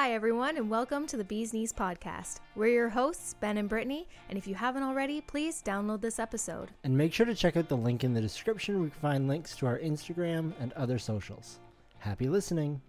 [0.00, 2.38] Hi, everyone, and welcome to the Bees Knees Podcast.
[2.54, 6.70] We're your hosts, Ben and Brittany, and if you haven't already, please download this episode.
[6.84, 9.26] And make sure to check out the link in the description where you can find
[9.26, 11.58] links to our Instagram and other socials.
[11.98, 12.80] Happy listening.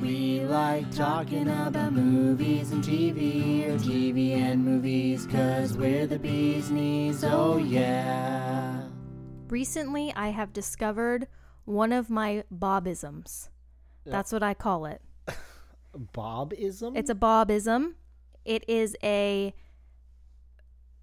[0.00, 6.72] We like talking about movies and TV, or TV and movies, cause we're the bees
[6.72, 8.82] knees, oh yeah.
[9.46, 11.28] Recently, I have discovered
[11.66, 13.48] one of my Bobisms.
[14.04, 15.00] That's what I call it.
[15.96, 16.96] Bobism?
[16.96, 17.94] It's a Bobism.
[18.44, 19.54] It is a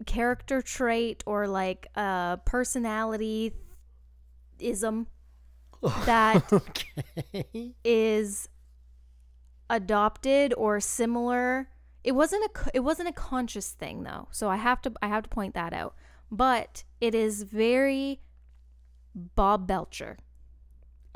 [0.05, 3.53] character trait or like a personality
[4.59, 5.07] ism
[6.05, 7.73] that okay.
[7.84, 8.49] is
[9.70, 11.70] adopted or similar.
[12.03, 14.27] It wasn't a it wasn't a conscious thing though.
[14.31, 15.95] So I have to I have to point that out.
[16.31, 18.21] But it is very
[19.15, 20.17] Bob Belcher.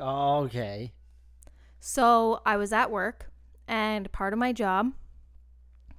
[0.00, 0.92] Okay.
[1.78, 3.30] So I was at work
[3.68, 4.92] and part of my job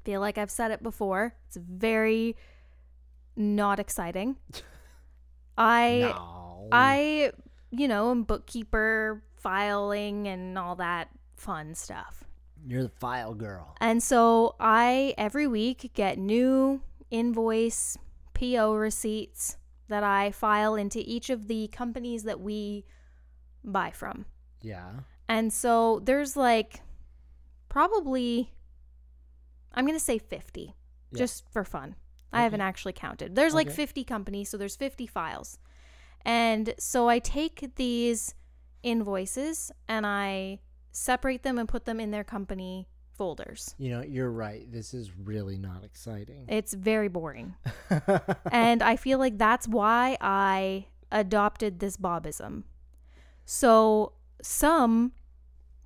[0.03, 1.33] feel like I've said it before.
[1.47, 2.35] It's very
[3.35, 4.37] not exciting.
[5.57, 6.67] I No.
[6.71, 7.31] I
[7.71, 12.23] you know, am bookkeeper, filing and all that fun stuff.
[12.67, 13.75] You're the file girl.
[13.79, 16.81] And so I every week get new
[17.11, 17.97] invoice
[18.33, 22.85] PO receipts that I file into each of the companies that we
[23.63, 24.25] buy from.
[24.61, 24.91] Yeah.
[25.29, 26.81] And so there's like
[27.75, 28.53] probably
[29.73, 30.77] I'm going to say 50
[31.11, 31.17] Yeah.
[31.17, 31.95] just for fun.
[32.31, 33.35] I haven't actually counted.
[33.35, 35.57] There's like 50 companies, so there's 50 files.
[36.25, 38.33] And so I take these
[38.83, 40.59] invoices and I
[40.91, 42.87] separate them and put them in their company
[43.17, 43.75] folders.
[43.77, 44.69] You know, you're right.
[44.71, 46.45] This is really not exciting.
[46.49, 47.55] It's very boring.
[48.51, 52.63] and I feel like that's why I adopted this Bobism.
[53.45, 55.13] So some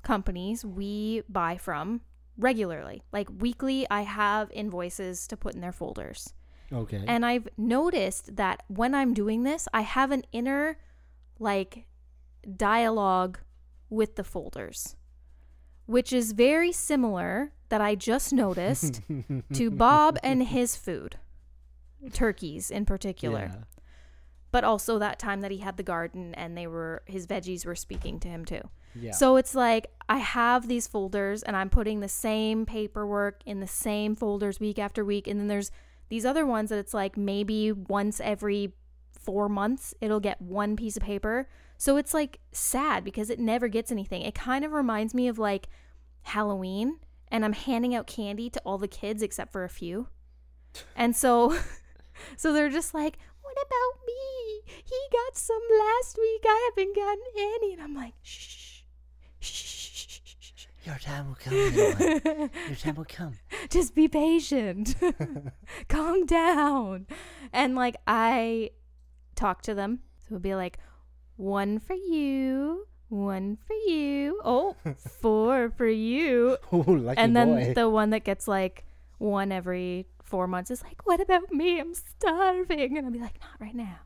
[0.03, 2.02] companies we buy from
[2.38, 6.33] regularly, like weekly, I have invoices to put in their folders.
[6.72, 7.03] okay.
[7.08, 10.77] And I've noticed that when I'm doing this, I have an inner
[11.39, 11.86] like
[12.55, 13.39] dialogue
[13.89, 14.95] with the folders,
[15.86, 19.02] which is very similar that I just noticed
[19.54, 21.17] to Bob and his food,
[22.14, 23.64] turkeys in particular, Yeah.
[24.52, 27.76] but also that time that he had the garden and they were his veggies were
[27.76, 28.61] speaking to him too.
[28.95, 29.11] Yeah.
[29.11, 33.67] So it's like I have these folders and I'm putting the same paperwork in the
[33.67, 35.27] same folders week after week.
[35.27, 35.72] And then there's
[36.10, 38.73] these other ones that it's like maybe once every
[39.11, 41.48] four months it'll get one piece of paper.
[41.77, 44.23] So it's like sad because it never gets anything.
[44.23, 45.67] It kind of reminds me of like
[46.23, 50.08] Halloween and I'm handing out candy to all the kids except for a few.
[50.95, 51.56] And so
[52.38, 54.61] so they're just like, what about me?
[54.83, 56.42] He got some last week.
[56.45, 57.73] I haven't gotten any.
[57.73, 58.69] And I'm like, shh,
[60.89, 61.54] Your time will come.
[61.54, 63.33] Your time will come.
[63.70, 64.95] Just be patient.
[65.88, 67.05] Calm down.
[67.54, 68.72] And like, I
[69.36, 70.00] talk to them.
[70.17, 70.80] So it'll be like,
[71.36, 74.42] one for you, one for you.
[74.44, 74.76] Oh,
[75.22, 76.58] four for you.
[76.71, 77.73] Oh, lucky and then boy.
[77.76, 78.83] the one that gets like
[79.20, 81.80] one every four months is like, what about me?
[81.80, 82.98] I'm starving.
[82.98, 84.00] And I'll be like, not right now.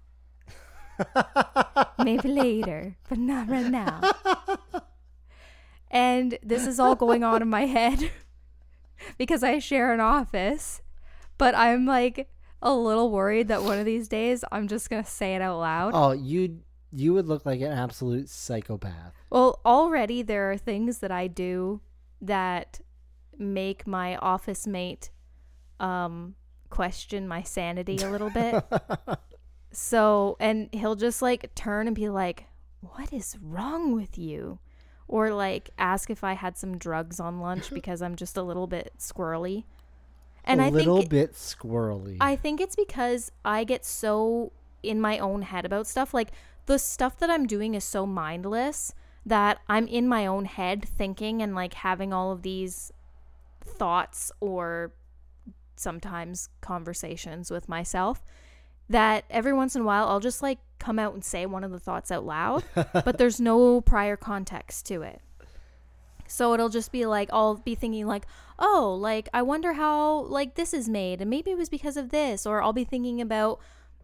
[2.03, 4.01] Maybe later, but not right now.
[5.93, 8.11] And this is all going on in my head
[9.17, 10.81] because I share an office,
[11.37, 12.27] but I'm like
[12.63, 15.59] a little worried that one of these days I'm just going to say it out
[15.59, 15.91] loud.
[15.93, 16.61] oh, you
[16.95, 19.13] you would look like an absolute psychopath.
[19.29, 21.81] Well, already there are things that I do
[22.21, 22.81] that
[23.37, 25.09] make my office mate
[25.79, 26.35] um
[26.69, 28.63] question my sanity a little bit.
[29.71, 32.45] so, and he'll just like turn and be like,
[32.79, 34.59] "What is wrong with you?"
[35.07, 38.67] Or like ask if I had some drugs on lunch because I'm just a little
[38.67, 39.63] bit squirrely.
[40.45, 42.17] And a I little think bit squirrely.
[42.19, 46.13] I think it's because I get so in my own head about stuff.
[46.13, 46.31] Like
[46.65, 48.93] the stuff that I'm doing is so mindless
[49.25, 52.91] that I'm in my own head thinking and like having all of these
[53.63, 54.91] thoughts or
[55.75, 58.23] sometimes conversations with myself
[58.89, 61.71] that every once in a while I'll just like come out and say one of
[61.71, 65.21] the thoughts out loud, but there's no prior context to it.
[66.27, 68.25] So it'll just be like I'll be thinking like,
[68.59, 72.09] "Oh, like I wonder how like this is made and maybe it was because of
[72.09, 73.59] this." Or I'll be thinking about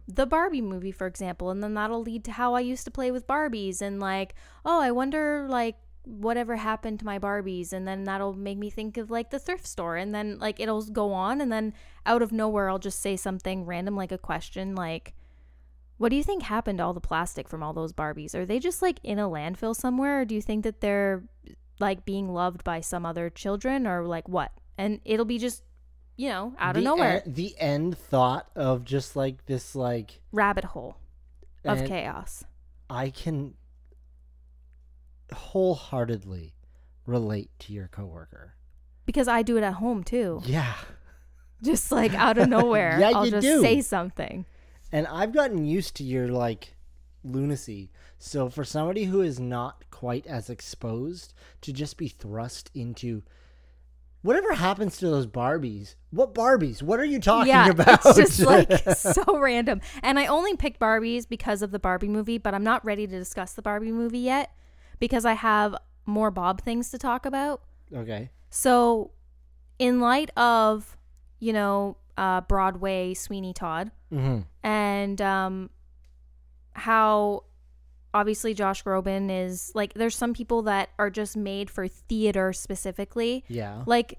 [0.08, 3.10] the Barbie movie, for example, and then that'll lead to how I used to play
[3.10, 4.34] with Barbies and like,
[4.64, 8.96] "Oh, I wonder like whatever happened to my Barbies." And then that'll make me think
[8.96, 11.74] of like the thrift store and then like it'll go on and then
[12.06, 15.14] out of nowhere I'll just say something random like a question like
[16.00, 18.34] what do you think happened to all the plastic from all those Barbies?
[18.34, 21.22] Are they just like in a landfill somewhere or do you think that they're
[21.78, 25.62] like being loved by some other children or like what and it'll be just
[26.16, 30.20] you know out of the nowhere en- the end thought of just like this like
[30.32, 30.96] rabbit hole
[31.66, 32.44] of chaos
[32.88, 33.54] I can
[35.32, 36.54] wholeheartedly
[37.06, 38.54] relate to your coworker.
[39.06, 40.74] because i do it at home too Yeah.
[41.62, 43.60] just like out of nowhere Yeah, i'll just do.
[43.62, 44.44] say something
[44.92, 46.74] And I've gotten used to your like
[47.22, 47.90] lunacy.
[48.18, 53.22] So for somebody who is not quite as exposed to just be thrust into
[54.22, 55.94] whatever happens to those Barbies.
[56.10, 56.82] What Barbies?
[56.82, 58.00] What are you talking yeah about?
[58.04, 62.38] it's just like so random and i only picked barbies because of the barbie movie
[62.38, 64.52] but i'm not ready to discuss the barbie movie yet
[64.98, 65.74] because i have
[66.06, 67.62] more bob things to talk about
[67.94, 68.30] okay.
[68.50, 69.12] So,
[69.78, 70.96] in light of,
[71.38, 74.40] you know, uh, Broadway Sweeney Todd Mm-hmm.
[74.62, 75.70] and um,
[76.72, 77.44] how
[78.12, 83.44] obviously Josh Groban is like, there's some people that are just made for theater specifically.
[83.48, 83.82] Yeah.
[83.86, 84.18] Like,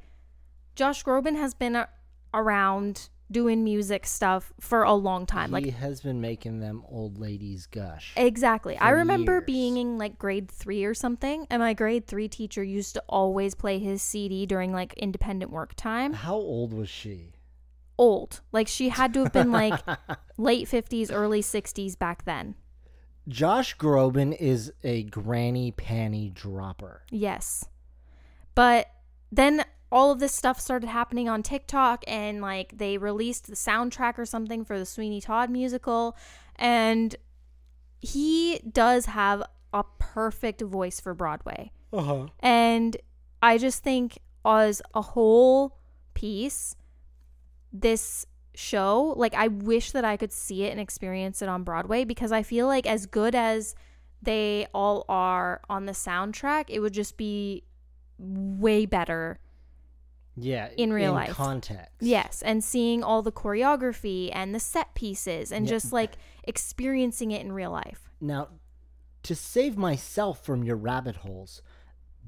[0.76, 1.90] Josh Groban has been a-
[2.34, 5.50] around doing music stuff for a long time.
[5.50, 8.14] he Like, he has been making them old ladies gush.
[8.16, 8.78] Exactly.
[8.78, 9.44] I remember years.
[9.46, 13.56] being in like grade three or something, and my grade three teacher used to always
[13.56, 16.14] play his CD during like independent work time.
[16.14, 17.34] How old was she?
[18.02, 18.42] Old.
[18.52, 19.80] Like she had to have been like
[20.38, 22.56] late 50s, early 60s back then.
[23.28, 27.04] Josh Groban is a granny panty dropper.
[27.12, 27.64] Yes.
[28.56, 28.88] But
[29.32, 34.18] then all of this stuff started happening on TikTok, and like they released the soundtrack
[34.18, 36.18] or something for the Sweeney Todd musical.
[36.56, 37.16] And
[38.00, 39.44] he does have
[39.74, 41.72] a perfect voice for Broadway.
[41.94, 42.28] Uh-huh.
[42.40, 42.98] And
[43.44, 45.78] I just think as a whole
[46.14, 46.76] piece,
[47.74, 52.04] this show, like I wish that I could see it and experience it on Broadway
[52.04, 53.76] because I feel like as good as
[54.22, 57.64] they all are on the soundtrack, it would just be
[58.18, 59.40] way better.
[60.38, 60.70] Yeah.
[60.78, 61.32] In real life.
[61.32, 61.92] context.
[62.00, 65.72] Yes, and seeing all the choreography and the set pieces and Yeah.
[65.72, 66.14] just like
[66.44, 68.10] experiencing it in real life.
[68.22, 68.48] Now,
[69.24, 71.62] to save myself from your rabbit holes,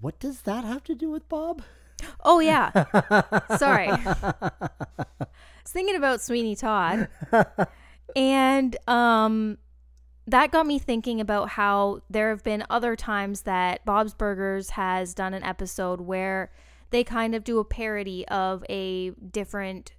[0.02, 1.64] what does that have to do with Bob?
[2.22, 2.72] Oh yeah.
[3.58, 3.90] Sorry.
[3.90, 4.50] I
[5.20, 7.08] was thinking about Sweeney Todd.
[8.16, 9.58] and um
[10.26, 15.14] that got me thinking about how there have been other times that Bob's Burgers has
[15.14, 16.52] done an episode where
[16.92, 19.94] they kind of do a parody of a different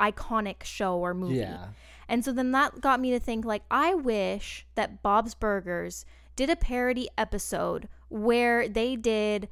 [0.00, 1.36] iconic show or movie.
[1.36, 1.66] Yeah.
[2.08, 6.04] And so then that got me to think like I wish that Bob's Burgers
[6.34, 9.48] did a parody episode where they did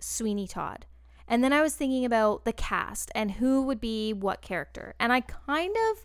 [0.00, 0.86] Sweeney Todd.
[1.28, 4.94] And then I was thinking about the cast and who would be what character.
[4.98, 6.04] And I kind of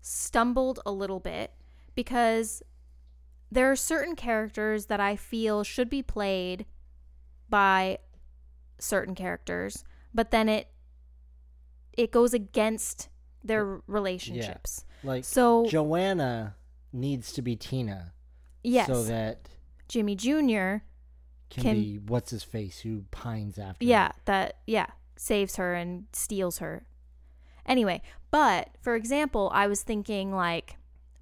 [0.00, 1.52] stumbled a little bit
[1.94, 2.62] because
[3.50, 6.64] there are certain characters that I feel should be played
[7.48, 7.98] by
[8.78, 10.68] certain characters, but then it
[11.96, 13.08] it goes against
[13.44, 14.84] their relationships.
[15.04, 16.56] Like So Joanna
[16.92, 18.14] needs to be Tina.
[18.64, 19.48] yes, So that
[19.88, 20.78] Jimmy Jr.
[21.54, 23.84] can, Can- be what's his face who pines after.
[23.84, 24.86] Yeah, that yeah,
[25.16, 26.84] saves her and steals her.
[27.64, 30.76] Anyway, but for example, I was thinking like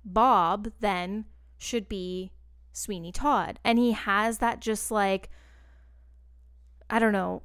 [0.04, 1.26] Bob then
[1.58, 2.32] should be
[2.72, 3.58] Sweeney Todd.
[3.62, 5.28] And he has that just like
[6.88, 7.42] I don't know.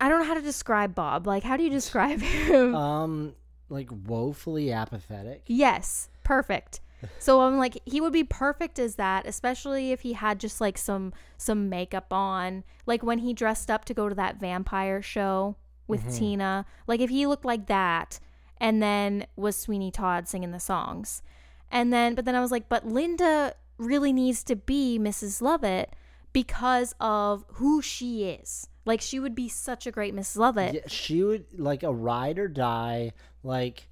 [0.00, 1.26] I don't know how to describe Bob.
[1.26, 2.74] Like how do you describe him?
[2.74, 3.34] Um,
[3.70, 5.44] like woefully apathetic.
[5.46, 6.80] Yes, perfect.
[7.18, 10.78] So I'm like he would be perfect as that, especially if he had just like
[10.78, 15.56] some some makeup on, like when he dressed up to go to that vampire show
[15.86, 16.18] with Mhm.
[16.18, 16.66] Tina.
[16.86, 18.18] Like if he looked like that
[18.58, 21.22] and then was Sweeney Todd singing the songs.
[21.70, 25.42] And then but then I was like, but Linda really needs to be Mrs.
[25.42, 25.94] Lovett
[26.32, 28.68] because of who she is.
[28.84, 30.36] Like she would be such a great Mrs.
[30.36, 30.74] Lovett.
[30.74, 33.12] Yeah, she would like a ride or die.
[33.42, 33.88] Like,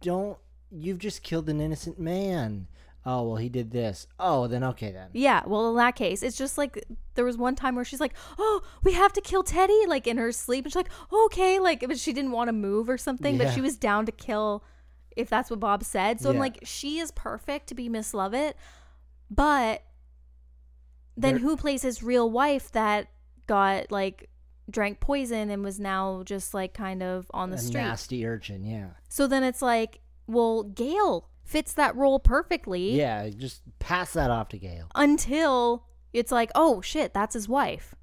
[0.00, 0.38] don't
[0.70, 2.66] you've just killed an innocent man.
[3.06, 4.06] Oh well, he did this.
[4.18, 5.08] Oh, then okay then.
[5.14, 6.84] Yeah, well, in that case, it's just like
[7.14, 10.18] there was one time where she's like, "Oh, we have to kill Teddy," like in
[10.18, 13.38] her sleep, and she's like, "Okay," like but she didn't want to move or something,
[13.38, 13.52] but Yeah.
[13.54, 14.62] she was down to kill
[15.16, 16.20] if that's what Bob said.
[16.20, 16.40] So I'm Yeah.
[16.42, 18.56] like, she is perfect to be Miss Lovett,
[19.30, 19.82] but
[21.16, 23.08] then There- who plays his real wife that
[23.46, 24.28] got like
[24.70, 27.80] drank poison and was now just like kind of on the a street?
[27.80, 28.64] nasty urchin.
[28.64, 28.88] Yeah.
[29.08, 33.28] So then it's like, well, Gail fits that role perfectly Yeah.
[33.30, 34.86] Just pass that off to Gail.
[34.94, 37.94] until it's like, oh shit, that's his wife,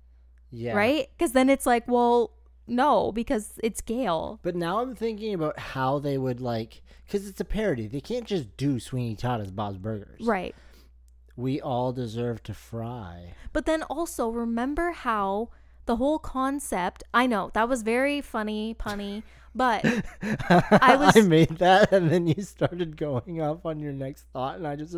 [0.52, 0.74] Yeah.
[0.76, 1.08] right?
[1.18, 2.32] Because then it's like, well,
[2.68, 4.40] no, because it's Gail.
[4.42, 7.88] But now I'm thinking about how they would like, because it's a parody.
[7.88, 10.22] They can't just do Sweeney Todd as Bob's Burgers.
[10.26, 10.56] Right.
[11.36, 13.34] We all deserve to fry.
[13.54, 15.50] But then also remember how
[15.86, 19.24] the whole concept, I know that was very funny, punny,
[19.54, 19.86] but
[20.22, 24.68] I was- made that, and then you started going off on your next thought, and
[24.68, 24.96] I just,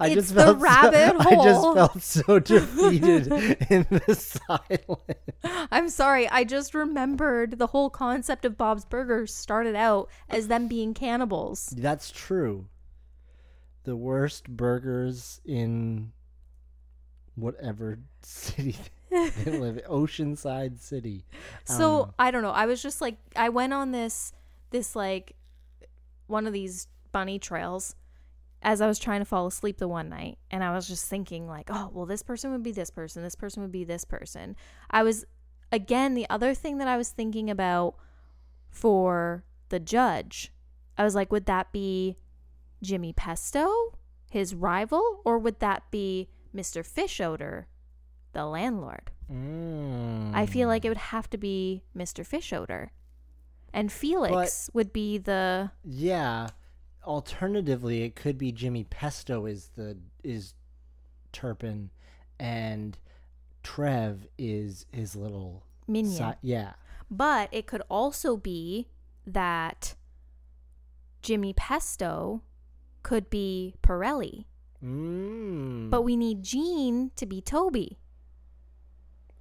[0.00, 3.26] I It's just felt, so- rabbit I just felt so defeated
[3.70, 5.00] in the silence.
[5.70, 10.66] I'm sorry, I just remembered the whole concept of Bob's Burgers started out as them
[10.68, 11.66] being cannibals.
[11.76, 12.66] That's true.
[13.84, 16.12] The worst burgers in
[17.34, 18.76] whatever city
[19.44, 21.24] they live in, Oceanside City.
[21.64, 22.14] So know.
[22.18, 22.50] I don't know.
[22.50, 24.32] I was just like I went on this
[24.70, 25.36] this like
[26.26, 27.94] one of these bunny trails
[28.62, 31.46] as I was trying to fall asleep the one night and I was just thinking
[31.46, 34.56] like, oh, well this person would be this person, this person would be this person.
[34.90, 35.26] I was
[35.70, 37.96] again the other thing that I was thinking about
[38.70, 40.52] for the judge.
[40.96, 42.16] I was like, would that be
[42.82, 43.98] Jimmy Pesto,
[44.30, 46.86] his rival, or would that be Mr.
[46.86, 47.64] Fischoeder,
[48.32, 49.10] the landlord?
[49.30, 50.34] Mm.
[50.34, 52.26] I feel like it would have to be Mr.
[52.26, 52.88] Fischoeder.
[53.72, 56.48] And Felix would be the Yeah.
[57.04, 60.54] Alternatively, it could be Jimmy Pesto is the is
[61.32, 61.90] Turpin,
[62.38, 62.98] and
[63.62, 66.14] Trev is his little minion.
[66.14, 66.74] si- yeah.
[67.10, 68.88] But it could also be
[69.26, 69.94] that
[71.22, 72.42] Jimmy Pesto
[73.02, 74.44] could be Pirelli.
[74.84, 75.90] Mm.
[75.90, 77.98] But we need Gene to be Toby.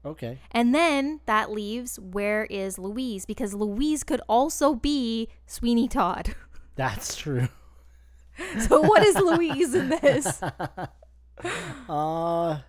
[0.06, 0.40] Okay.
[0.52, 3.26] And then that leaves where is Louise?
[3.26, 6.36] Because Louise could also be Sweeney Todd.
[6.76, 7.48] That's true.
[8.68, 10.42] so what is Louise in this?
[11.90, 12.60] Uh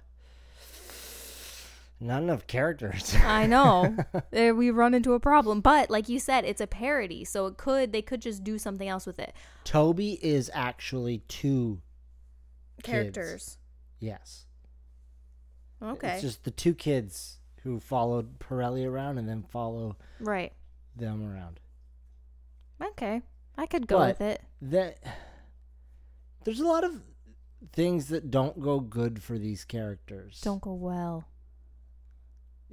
[2.01, 3.15] not enough characters.
[3.23, 3.97] I know.
[4.33, 5.61] We run into a problem.
[5.61, 7.25] But like you said, it's a parody.
[7.25, 9.35] So it could they could just do something else with it.
[9.65, 11.81] Toby is actually two
[12.83, 13.15] Kids.
[13.15, 13.59] Characters.
[14.01, 14.47] yes.
[15.83, 16.13] Okay.
[16.15, 20.53] It's just the two kids who followed Pirelli around and then follow right.
[20.97, 21.61] them around.
[22.83, 23.23] Okay.
[23.57, 24.43] I could go But- with it.
[24.63, 24.99] That
[26.45, 27.03] there's a lot of
[27.73, 30.41] things that don't go good for these characters.
[30.41, 31.25] Don't go well.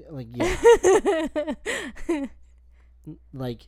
[0.10, 1.56] like yeah,
[3.34, 3.68] like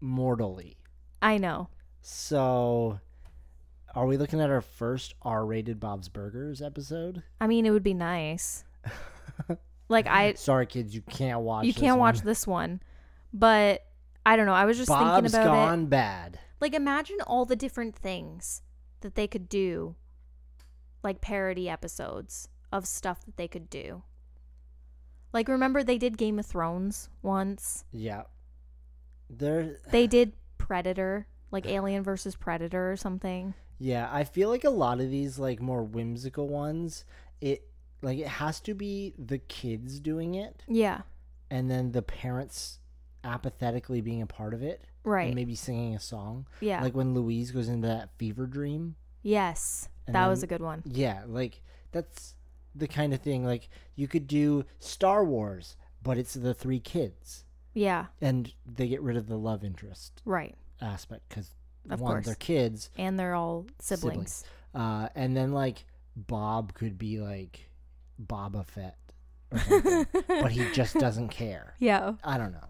[0.00, 0.76] mortally.
[1.20, 1.68] I know.
[2.02, 3.00] So
[3.94, 7.22] are we looking at our first R-rated Bob's Burgers episode?
[7.40, 8.64] I mean, it would be nice.
[9.88, 12.24] like I Sorry kids, you can't watch you this can't watch one.
[12.24, 12.82] this one.
[13.32, 13.84] But
[14.26, 14.52] I don't know.
[14.54, 15.56] I was just Bob's thinking about it.
[15.56, 16.38] gone bad.
[16.60, 18.62] Like imagine all the different things
[19.00, 19.94] that they could do.
[21.02, 24.02] Like parody episodes of stuff that they could do.
[25.32, 27.84] Like remember they did Game of Thrones once.
[27.92, 28.22] Yeah.
[29.30, 33.54] There They did Predator, like Alien versus Predator or something.
[33.78, 37.04] Yeah, I feel like a lot of these like more whimsical ones,
[37.40, 37.66] it
[38.02, 41.02] like it has to be the kids doing it Yeah.
[41.50, 42.78] and then the parents
[43.24, 45.26] apathetically being a part of it Right.
[45.26, 46.46] and maybe singing a song.
[46.60, 46.82] yeah.
[46.82, 48.96] Like when Louise goes into that fever dream.
[49.22, 49.88] yes.
[50.06, 50.82] That was a good one.
[50.84, 52.34] Yeah, like that's
[52.74, 57.44] the kind of thing like you could do Star Wars, but it's the three kids
[57.72, 58.06] Yeah.
[58.20, 60.56] and they get rid of the love interest Right.
[60.80, 61.54] aspect cuz
[61.90, 62.26] Of one course.
[62.26, 64.32] they're kids And they're all siblings.
[64.32, 64.44] Siblings.
[64.74, 65.84] Uh, and then like
[66.16, 67.68] Bob could be like
[68.24, 68.96] Boba Fett,
[69.50, 71.74] or something, but he just doesn't care.
[71.78, 72.14] Yeah.
[72.24, 72.68] I don't know.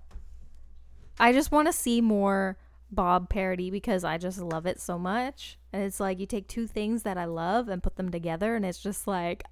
[1.19, 2.59] I just want to see more
[2.91, 5.59] Bob parody because I just love it so much.
[5.73, 8.65] And it's like you take two things that I love and put them together and
[8.65, 9.45] it's just like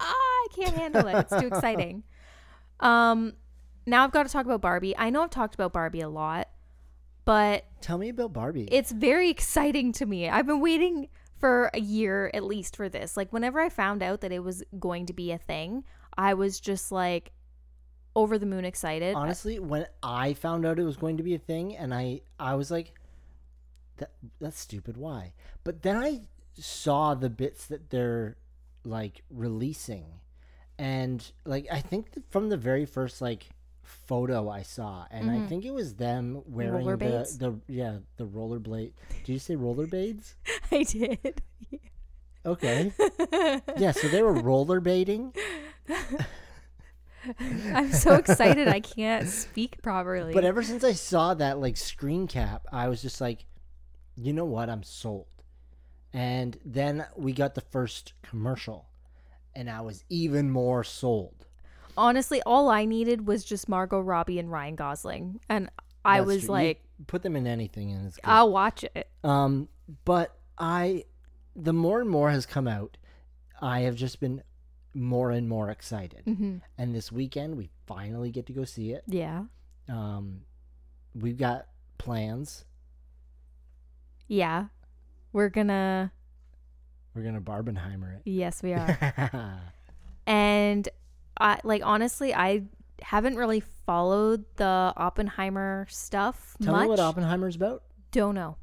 [0.00, 1.16] ah, I can't handle it.
[1.30, 2.04] It's too exciting.
[2.80, 3.34] Um
[3.86, 4.96] now I've got to talk about Barbie.
[4.96, 6.48] I know I've talked about Barbie a lot,
[7.28, 8.70] but Tell me about Barbie.
[8.72, 10.30] it's very exciting to me.
[10.30, 13.18] I've been waiting for a year at least for this.
[13.18, 15.84] Like whenever I found out that it was going to be a thing,
[16.16, 17.32] I was just like
[18.16, 19.14] over the moon excited.
[19.14, 22.54] Honestly, when I found out it was going to be a thing, and I I
[22.54, 22.94] was like,
[23.98, 24.96] that that's stupid.
[24.96, 25.34] Why?
[25.64, 26.22] But then I
[26.54, 28.38] saw the bits that they're
[28.84, 30.06] like releasing,
[30.78, 33.50] and like I think from the very first like
[33.88, 35.48] photo I saw, and I Mhm.
[35.48, 38.92] think it was them wearing the, the yeah the rollerblade.
[39.24, 40.34] Did you say rollerblades?
[40.70, 41.42] I did.
[42.46, 42.92] Okay.
[43.76, 45.36] yeah, so they were rollerblading.
[47.74, 50.32] I'm so excited I can't speak properly.
[50.32, 53.44] But ever since I saw that like screen cap, I was just like,
[54.16, 54.70] you know what?
[54.70, 55.26] I'm sold.
[56.12, 58.88] And then we got the first commercial,
[59.54, 61.47] and I was even more sold.
[61.98, 65.68] Honestly, all I needed was just Margot Robbie and Ryan Gosling, and
[66.04, 66.46] I That's was true.
[66.46, 68.22] You like, put them in anything, and it's good.
[68.24, 69.08] I'll watch it.
[69.24, 69.68] Um,
[70.04, 71.04] but I,
[71.56, 72.96] the more and more has come out.
[73.60, 74.44] I have just been
[74.94, 76.22] more and more excited.
[76.24, 76.58] Mm-hmm.
[76.78, 79.02] And this weekend, we finally get to go see it.
[79.08, 79.44] Yeah.
[79.88, 80.42] Um,
[81.16, 81.66] we've got
[81.98, 82.64] plans.
[84.28, 84.66] Yeah.
[85.32, 86.12] We're gonna.
[87.12, 88.22] We're gonna Barbenheimer it.
[88.24, 88.98] Yes, we are.
[89.00, 89.42] it.
[90.26, 90.88] and
[91.38, 92.64] I like honestly, I
[93.00, 96.66] haven't really followed the Oppenheimer stuff much.
[96.66, 96.82] Tell much.
[96.82, 97.82] me what Oppenheimer's about.
[98.10, 98.56] Don't know.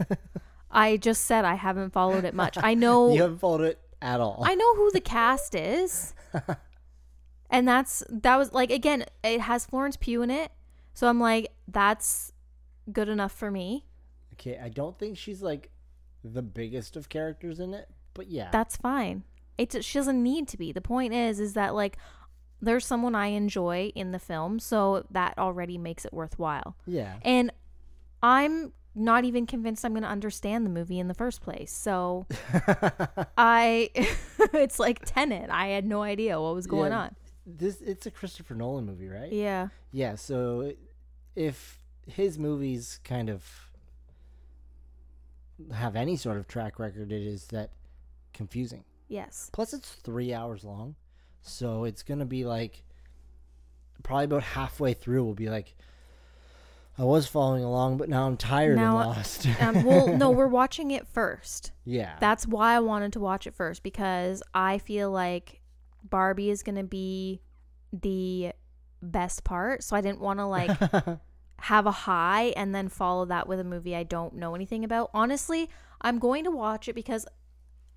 [0.70, 2.58] I just said I haven't followed it much.
[2.60, 3.12] I know.
[3.14, 4.42] you haven't followed it at all.
[4.44, 6.14] I know who the cast is.
[7.50, 10.52] and that's that was like again, it has Florence Pugh in it.
[10.94, 12.32] So I'm like that's
[12.92, 13.86] good enough for me.
[14.34, 15.70] okay, I don't think she's like
[16.24, 18.48] the biggest of characters in it, but yeah.
[18.50, 19.24] That's fine.
[19.58, 20.72] It she doesn't need to be.
[20.72, 21.98] The point is is that like
[22.62, 26.76] there's someone I enjoy in the film, so that already makes it worthwhile.
[26.86, 27.16] yeah.
[27.22, 27.52] And
[28.22, 31.70] I'm not even convinced I'm going to understand the movie in the first place.
[31.70, 32.26] So
[33.38, 33.90] I
[34.54, 35.50] it's like Tenet.
[35.50, 36.98] I had no idea what was going Yeah.
[37.00, 37.16] on.
[37.46, 39.32] this it's a Christopher Nolan movie, right?
[39.32, 39.68] Yeah.
[39.92, 40.72] Yeah, so
[41.36, 43.44] if his movies kind of
[45.72, 47.70] have any sort of track record, it is that
[48.32, 48.84] confusing.
[49.08, 49.50] Yes.
[49.52, 50.94] Plus, it's three hours long,
[51.42, 52.82] so it's gonna be like
[54.02, 55.24] probably about halfway through.
[55.24, 55.74] We'll be like,
[56.98, 59.46] I was following along, but now I'm tired Now and lost.
[59.60, 61.72] Um, well, no, we're watching it first.
[61.84, 65.60] yeah, That's why I wanted to watch it first because I feel like
[66.02, 67.40] Barbie is going to be
[67.92, 68.52] the
[69.00, 69.84] best part.
[69.84, 70.70] So I didn't want to like
[71.60, 75.10] have a high and then follow that with a movie I don't know anything about.
[75.14, 77.26] Honestly, I'm going to watch it because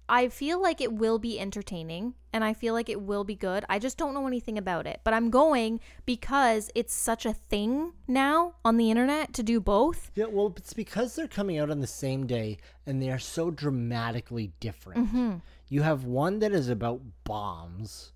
[0.09, 3.63] I feel like it will be entertaining and I feel like it will be good.
[3.69, 5.01] I just don't know anything about it.
[5.03, 10.11] But I'm going because it's such a thing now on the internet to do both.
[10.15, 10.25] yeah.
[10.25, 14.51] Well, it's because they're coming out on the same day, and they are so dramatically
[14.59, 15.07] different.
[15.07, 15.35] Mm-hmm.
[15.69, 18.11] You have one that is about bombs,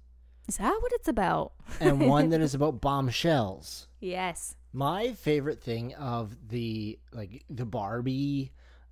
[0.47, 1.53] Is that what it's about?
[1.79, 3.87] and one that is about bombshells.
[3.99, 4.55] Yes.
[4.73, 8.51] My favorite thing of the like the Barbie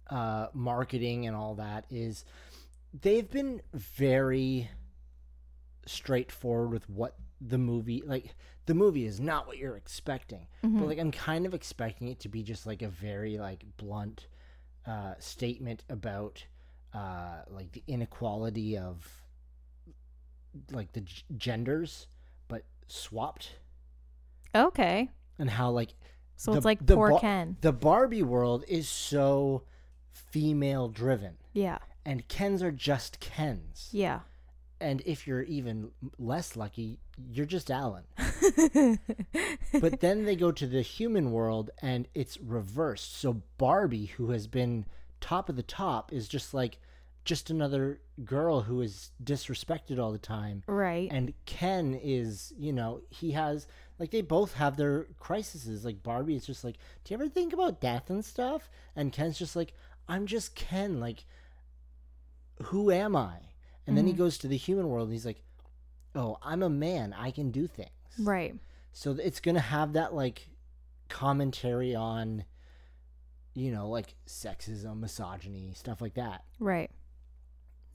[0.10, 2.26] uh marketing and all that is
[3.02, 4.70] they've been very
[5.86, 10.48] straightforward with what the movie like the movie is not what you're expecting.
[10.62, 14.28] But like I'm kind of expecting it to be just like a very like blunt
[14.88, 16.46] uh statement about
[16.94, 19.06] uh like the inequality of
[20.72, 22.08] like the g- genders
[22.48, 23.58] but swapped
[24.56, 25.10] Okay.
[25.40, 25.96] and how like
[26.38, 27.58] So the- it's like the poor Bar- Ken.
[27.62, 29.64] the Barbie world is so
[30.12, 31.80] female driven Yeah.
[32.06, 33.90] And Kens are just Kens.
[33.92, 34.20] Yeah.
[34.80, 37.00] And if you're even less lucky,
[37.32, 38.04] you're just Alan.
[39.80, 43.18] but then they go to the human world and it's reversed.
[43.18, 44.86] So Barbie, who has been
[45.22, 46.80] top of the top, is just like
[47.24, 50.64] just another girl who is disrespected all the time.
[50.68, 51.10] right.
[51.10, 53.68] And Ken is, you know, he has
[54.00, 55.86] like they both have their crises.
[55.86, 58.70] Like Barbie is just like, Do you ever think about death and stuff?
[58.96, 59.74] And Ken's just like,
[60.08, 61.24] I'm just Ken, like
[62.62, 63.38] who am I?
[63.86, 64.20] And then he mm-hmm.
[64.20, 65.44] goes to the human world and he's like,
[66.16, 67.90] Oh, I'm a man, I can do things.
[68.20, 68.56] right.
[68.92, 70.48] So it's gonna have that like
[71.10, 72.46] commentary on
[73.56, 76.44] you know, like sexism, misogyny, stuff like that.
[76.60, 76.90] Right.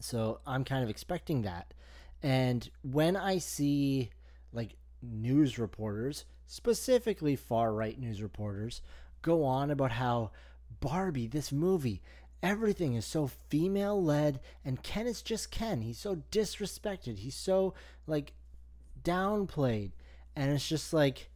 [0.01, 1.75] So I'm kind of expecting that.
[2.23, 4.11] And when I see
[4.53, 8.83] like news reporters, specifically far right news reporters,
[9.23, 10.31] go on about how
[10.81, 12.03] Barbie, this movie,
[12.43, 15.83] everything is so female led and Ken is just Ken.
[15.83, 17.19] He's so disrespected.
[17.19, 17.75] He's so
[18.07, 18.33] like
[19.03, 19.93] downplayed.
[20.37, 21.31] And it's just like,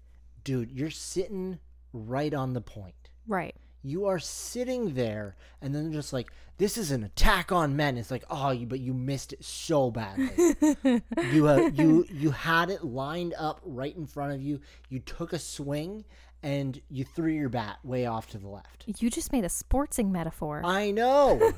[0.44, 1.58] dude, you're sitting
[1.92, 3.54] right on the point Right.
[3.82, 8.10] you are sitting there and then just like this is an attack on men it's
[8.10, 10.30] like oh you but you missed it so badly
[11.32, 15.32] you uh, you you had it lined up right in front of you you took
[15.34, 16.02] a swing
[16.42, 20.10] and you threw your bat way off to the left You just made a sportsing
[20.10, 20.62] metaphor.
[20.64, 21.52] i know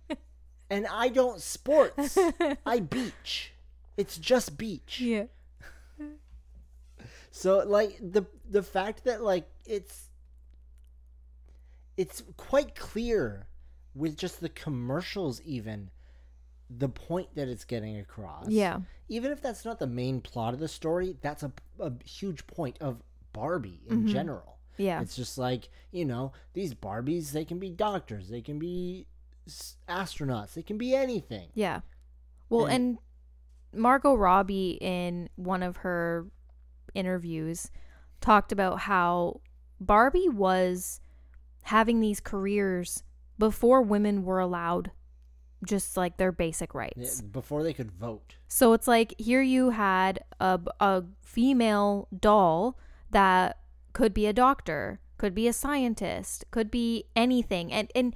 [0.70, 2.16] and i don't sports
[2.66, 3.52] i beach
[3.96, 5.24] it's just beach yeah.
[7.30, 10.08] So like the the fact that like it's
[11.96, 13.46] it's quite clear
[13.94, 15.90] with just the commercials even
[16.70, 18.48] the point that it's getting across.
[18.48, 18.80] Yeah.
[19.08, 22.76] Even if that's not the main plot of the story, that's a, a huge point
[22.80, 24.08] of Barbie in mm-hmm.
[24.08, 24.58] general.
[24.76, 25.00] Yeah.
[25.00, 29.06] It's just like, you know, these Barbies, they can be doctors, they can be
[29.88, 31.48] astronauts, they can be anything.
[31.54, 31.80] Yeah.
[32.48, 32.98] Well, And- and
[33.80, 36.26] Margot Robbie in one of her
[36.94, 37.70] interviews
[38.20, 39.40] talked about how
[39.80, 41.00] Barbie was
[41.62, 43.02] having these careers
[43.38, 44.90] before women were allowed
[45.66, 47.20] just like their basic rights.
[47.20, 48.36] before they could vote.
[48.46, 52.78] So it's like here you had a, a female doll
[53.10, 53.58] that
[53.92, 57.72] could be a doctor, could be a scientist, could be anything.
[57.72, 58.14] And and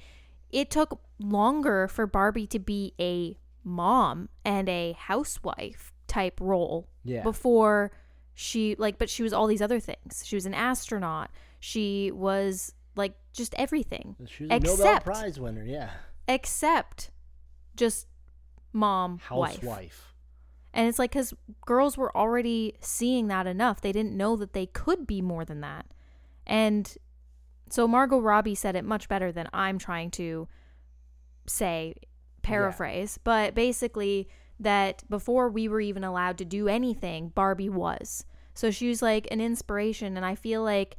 [0.51, 7.23] it took longer for Barbie to be a mom and a housewife type role Yeah.
[7.23, 7.93] before
[8.35, 10.23] she like but she was all these other things.
[10.27, 11.31] She was an astronaut.
[11.61, 15.65] She was like just everything She was a Nobel Prize winner.
[15.65, 15.91] Yeah.
[16.29, 17.11] except
[17.77, 18.07] just
[18.73, 20.12] mom wife.
[20.75, 21.35] And it's like because
[21.67, 23.81] girls were already seeing that enough.
[23.81, 25.87] They didn't know that they could be more than that.
[26.47, 26.97] And
[27.69, 30.49] so Margot Robbie said it much better than I'm trying to
[31.47, 31.95] say,
[32.43, 33.19] paraphrase.
[33.23, 34.29] But basically,
[34.61, 38.25] that before we were even allowed to do anything, Barbie was.
[38.55, 40.17] So she was like an inspiration.
[40.17, 40.97] And I feel like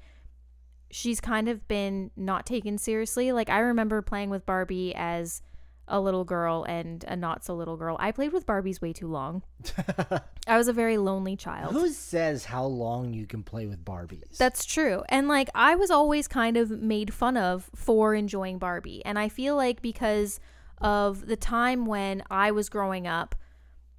[0.92, 3.32] she's kind of been not taken seriously.
[3.32, 5.42] Like I remember playing with Barbie as
[5.88, 7.98] a little girl and a not so little girl.
[8.00, 9.44] I played with Barbies way too long.
[10.48, 11.74] I was a very lonely child.
[11.74, 14.38] Who says how long you can play with Barbies?
[14.38, 15.04] That's true.
[15.10, 19.04] And like I was always kind of made fun of for enjoying Barbie.
[19.06, 20.40] And I feel like because
[20.80, 23.36] of the time when I was growing up,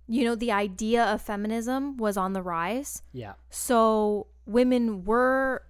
[0.07, 3.03] you know, the idea of feminism was on the rise.
[3.13, 3.35] yeah.
[3.51, 5.63] So women were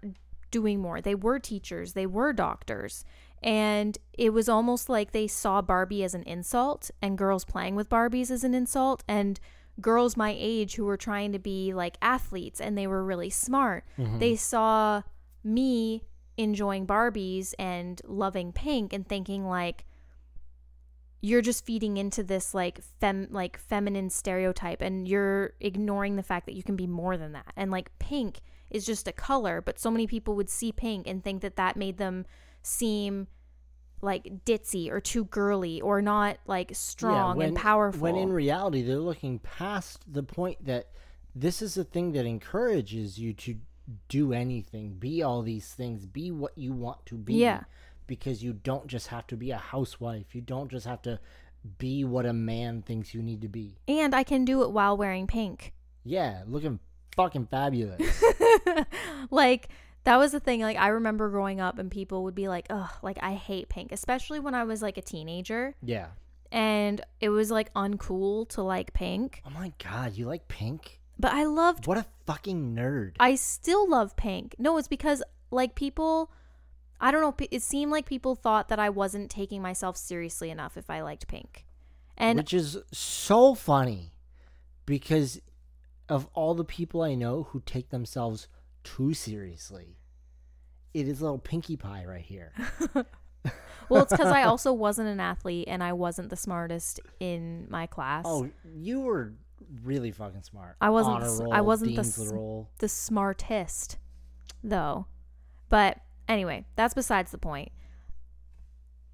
[0.51, 1.01] doing more.
[1.01, 3.05] They were teachers, they were doctors.
[3.45, 7.91] And it was almost like they saw Barbie as an insult and girls playing with
[7.91, 9.05] Barbies as an insult.
[9.07, 9.39] And
[9.81, 13.85] girls my age who were trying to be like athletes and they were really smart,
[13.99, 14.19] mm-hmm.
[14.19, 15.03] they saw
[15.45, 16.05] me
[16.39, 19.85] enjoying Barbies and loving pink and thinking like,
[21.21, 26.45] you're just feeding into this like fem like feminine stereotype and you're ignoring the fact
[26.45, 29.79] that you can be more than that and like pink is just a color but
[29.79, 32.27] so many people would see pink and think that that made them
[32.67, 33.27] seem
[34.01, 38.83] like ditzy or too girly or not like strong when, and powerful When in reality,
[38.83, 40.89] they're looking past the point that
[41.35, 43.57] this is a thing that encourages you to
[44.09, 47.35] do anything, be all these things, be what you want to be.
[47.35, 47.63] Yeah.
[48.07, 50.35] Because you don't just have to be a housewife.
[50.35, 51.19] You don't just have to
[51.79, 53.79] be what a man thinks you need to be.
[53.89, 55.73] and i can do it while wearing pink
[56.05, 56.79] Yeah, looking
[57.17, 58.23] fucking fabulous.
[59.31, 59.71] like
[60.05, 62.91] that was the thing like i remember growing up and people would be like oh,
[63.03, 66.09] like i hate pink especially when i was like a teenager yeah.
[66.53, 71.01] and it was like uncool to like pink Oh my god, you like pink?
[71.19, 73.13] but i loved What a fucking nerd.
[73.21, 76.31] i still love pink no it's because like people
[77.01, 80.77] i don't know it seemed like people thought that i wasn't taking myself seriously enough
[80.77, 81.65] if i liked pink
[82.17, 84.13] and which is so funny
[84.87, 85.41] because
[86.09, 88.49] of all the people I know who take themselves
[88.85, 89.97] too seriously.
[90.93, 92.53] It is a little Pinkie Pie right here.
[93.89, 97.87] well it's because i also wasn't an athlete and i wasn't the smartest in my
[97.87, 99.35] class Oh, you were
[99.83, 100.77] really fucking smart.
[100.81, 103.99] I wasn't roll, I wasn't the the smartest
[104.63, 105.07] though
[105.69, 107.71] but anyway that's besides the point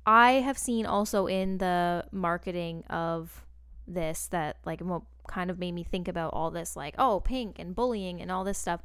[0.06, 3.44] i have seen also in the marketing of
[3.86, 7.58] this that like what kind of made me think about all this like oh pink
[7.58, 8.82] and bullying and all this stuff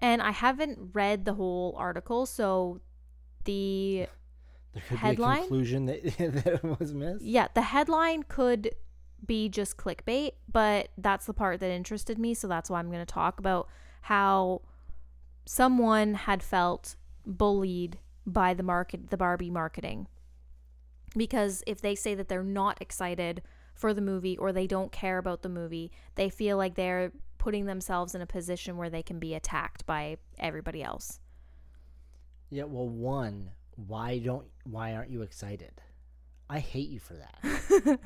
[0.00, 2.80] and i haven't read the whole article so
[3.44, 4.06] the
[4.74, 5.38] There could be a headline?
[5.40, 7.22] conclusion that, that was missed.
[7.22, 8.70] yeah the headline could
[9.24, 13.04] be just clickbait but that's the part that interested me so that's why i'm going
[13.04, 13.68] to talk about
[14.02, 14.62] how
[15.46, 20.06] someone had felt bullied by the market the barbie marketing
[21.16, 23.42] because if they say that they're not excited
[23.74, 27.66] for the movie or they don't care about the movie they feel like they're putting
[27.66, 31.18] themselves in a position where they can be attacked by everybody else
[32.50, 35.72] Yeah, well, one, why don't why aren't you excited?
[36.48, 37.98] I hate you for that.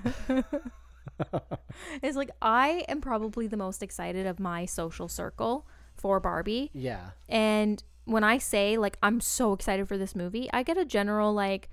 [2.02, 7.10] it's like i am probably the most excited of my social circle for barbie yeah.
[7.28, 11.32] And when I say like I'm so excited for this movie, I get a general
[11.32, 11.70] like,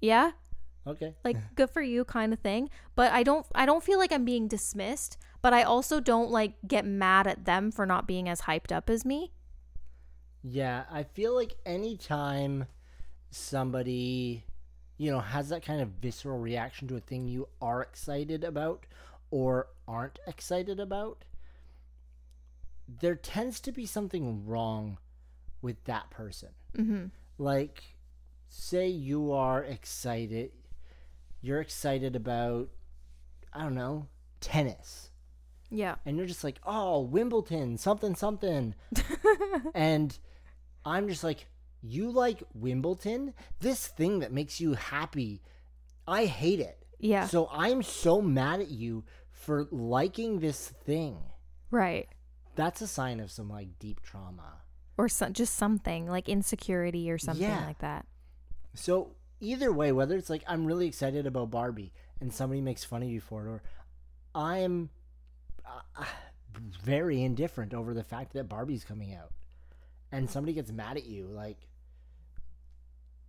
[0.00, 0.30] yeah,
[0.86, 1.14] Okay.
[1.24, 2.70] like good for you kind of thing.
[2.94, 6.54] But I don't I don't feel like I'm being dismissed, but I also don't like
[6.66, 9.30] get mad at them for not being as hyped up as me.
[10.42, 12.64] Yeah, I feel like anytime
[13.30, 14.42] somebody,
[14.98, 18.86] you know, has that kind of visceral reaction to a thing you are excited about
[19.30, 21.24] or aren't excited about,
[22.88, 24.98] there tends to be something wrong
[25.62, 26.48] with that person.
[26.76, 27.04] Mm-hmm.
[27.38, 27.84] Like,
[28.48, 30.50] say you are excited,
[31.40, 32.68] you're excited about,
[33.52, 34.08] I don't know,
[34.40, 35.12] tennis
[35.70, 35.96] Yeah.
[36.04, 38.74] and you're just like, oh, Wimbledon, something, something.
[39.74, 40.16] and
[40.84, 41.46] I'm just like,
[41.82, 43.34] you like Wimbledon?
[43.60, 45.42] This thing that makes you happy,
[46.06, 46.84] I hate it.
[46.98, 47.26] Yeah.
[47.26, 51.18] So I'm so mad at you for liking this thing.
[51.70, 52.08] right.
[52.54, 54.62] That's a sign of some like deep trauma.
[54.96, 57.66] Or so, just something like insecurity or something Yeah.
[57.66, 58.06] like that.
[58.72, 63.02] So either way, whether it's like I'm really excited about Barbie and somebody makes fun
[63.02, 63.62] of you for it, or
[64.34, 64.88] I'm
[65.66, 66.04] uh,
[66.82, 69.32] very indifferent over the fact that Barbie's coming out,
[70.12, 71.68] and somebody gets mad at you, like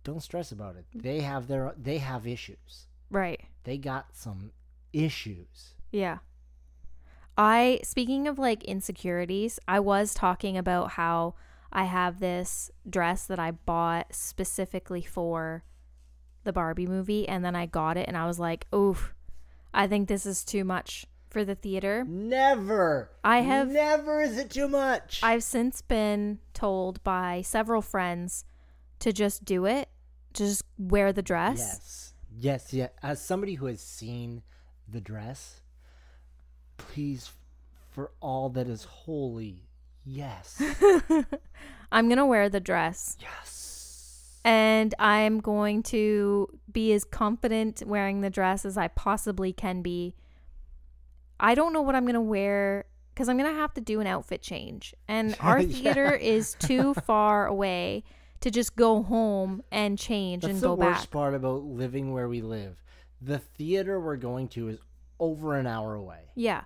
[0.08, 0.86] don't stress about it.
[0.94, 2.86] They have their they have issues.
[3.10, 3.40] Right.
[3.64, 4.52] They got some
[4.92, 5.74] issues.
[5.92, 6.18] Yeah.
[7.36, 11.34] I speaking of like insecurities, I was talking about how
[11.70, 15.62] I have this dress that I bought specifically for
[16.44, 19.14] the Barbie movie and then I got it and I was like, "Oof.
[19.74, 23.10] I think this is too much for the theater." Never.
[23.24, 24.20] I have- never.
[24.20, 25.20] Is it too much?
[25.22, 28.44] I've since been told by several friends
[29.00, 29.88] to just do it.
[30.34, 31.58] Just wear the dress.
[31.58, 32.14] Yes.
[32.40, 32.88] Yes, yeah.
[33.02, 34.42] As somebody who has seen
[34.86, 35.60] the dress,
[36.76, 37.30] please,
[37.90, 39.68] for all that is holy,
[40.04, 40.62] yes.
[41.92, 43.16] I'm going to wear the dress.
[43.20, 44.38] yes.
[44.44, 50.14] and I'm going to be as confident wearing the dress as I possibly can be.
[51.40, 54.00] I don't know what I'm going to wear because I'm going to have to do
[54.00, 54.94] an outfit change.
[55.08, 55.82] And our Yeah.
[55.94, 58.04] theater is too far away
[58.40, 61.10] to just go home and change That's and the go worst back.
[61.10, 62.82] part about living where we live.
[63.20, 64.78] The theater we're going to is
[65.18, 66.62] over an hour away, Yeah.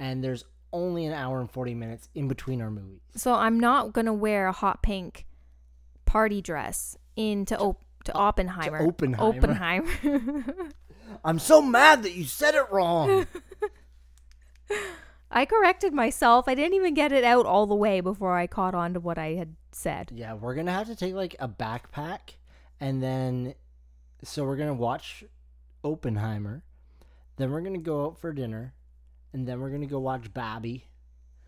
[0.00, 2.98] and there's only an hour and 40 minutes in between our movies.
[3.14, 5.26] So I'm not going to wear a hot pink
[6.04, 8.84] party dress into op- to Oppenheimer.
[8.84, 9.36] Oppenheimer.
[9.38, 10.54] Oppenheimer.
[11.24, 13.26] I'm so mad that you said it wrong.
[15.30, 16.46] I corrected myself.
[16.46, 19.16] I didn't even get it out all the way before I caught on to what
[19.18, 20.10] I had said.
[20.14, 22.36] Yeah, we're gonna have to take like a backpack,
[22.80, 23.54] and then
[24.22, 25.24] so we're gonna watch
[25.84, 26.64] Oppenheimer,
[27.36, 28.74] then we're gonna go out for dinner,
[29.32, 30.86] and then we're gonna go watch Barbie.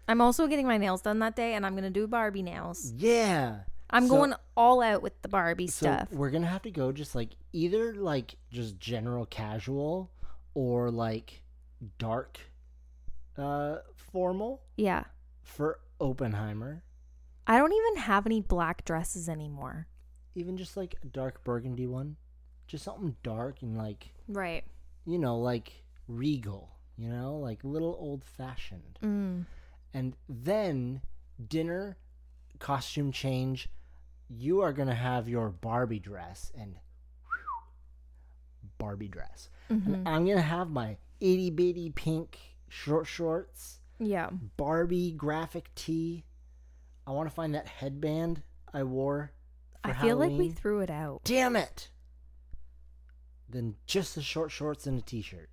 [0.08, 2.92] I'm also getting my nails done that day and I'm going to do Barbie nails.
[2.94, 6.12] Yeah, I'm So- going all out with the Barbie so stuff.
[6.12, 10.10] we're gonna have to go just like either like just general casual
[10.52, 11.42] or like
[11.96, 12.38] dark,
[13.36, 15.04] uh, formal Yeah.
[15.42, 16.82] for Oppenheimer.
[17.46, 19.86] I don't even have any black dresses anymore.
[20.34, 22.16] Even just like a dark burgundy one,
[22.66, 24.64] just something dark and like Right.
[25.04, 28.98] you know, like regal, you know, like little old fashioned.
[29.02, 29.46] Mm.
[29.92, 31.02] And then
[31.48, 31.98] dinner,
[32.58, 33.68] costume change.
[34.28, 36.76] You are going to have your Barbie dress and
[38.78, 39.48] Barbie dress.
[39.70, 39.94] Mm-hmm.
[39.94, 42.38] And I'm going to have my itty bitty pink
[42.74, 44.30] short shorts, Yeah.
[44.56, 46.24] Barbie graphic tee.
[47.06, 49.32] I want to find that headband I wore.
[49.84, 51.20] For I feel like we threw it out.
[51.24, 51.90] Damn it!
[53.48, 55.50] Then just the short shorts and a t shirt.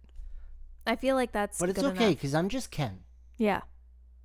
[0.88, 3.02] I feel like that's But it's okay because I'm just Ken.
[3.38, 3.62] Yeah.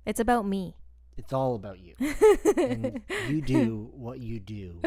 [0.05, 0.75] It's about me.
[1.17, 1.95] It's all about you.
[2.57, 4.81] and you do what you do.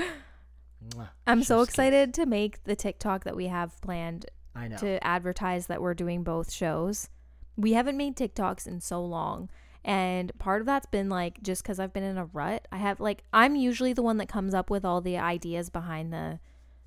[0.85, 1.11] Mwah.
[1.27, 4.77] I'm so excited to make the TikTok that we have planned I know.
[4.79, 7.09] to advertise that we're doing both shows.
[7.57, 9.49] We haven't made TikToks in so long.
[9.85, 12.69] And part of that's been like just because I've been in a rut.
[12.71, 16.13] I have like, I'm usually the one that comes up with all the ideas behind
[16.13, 16.39] the,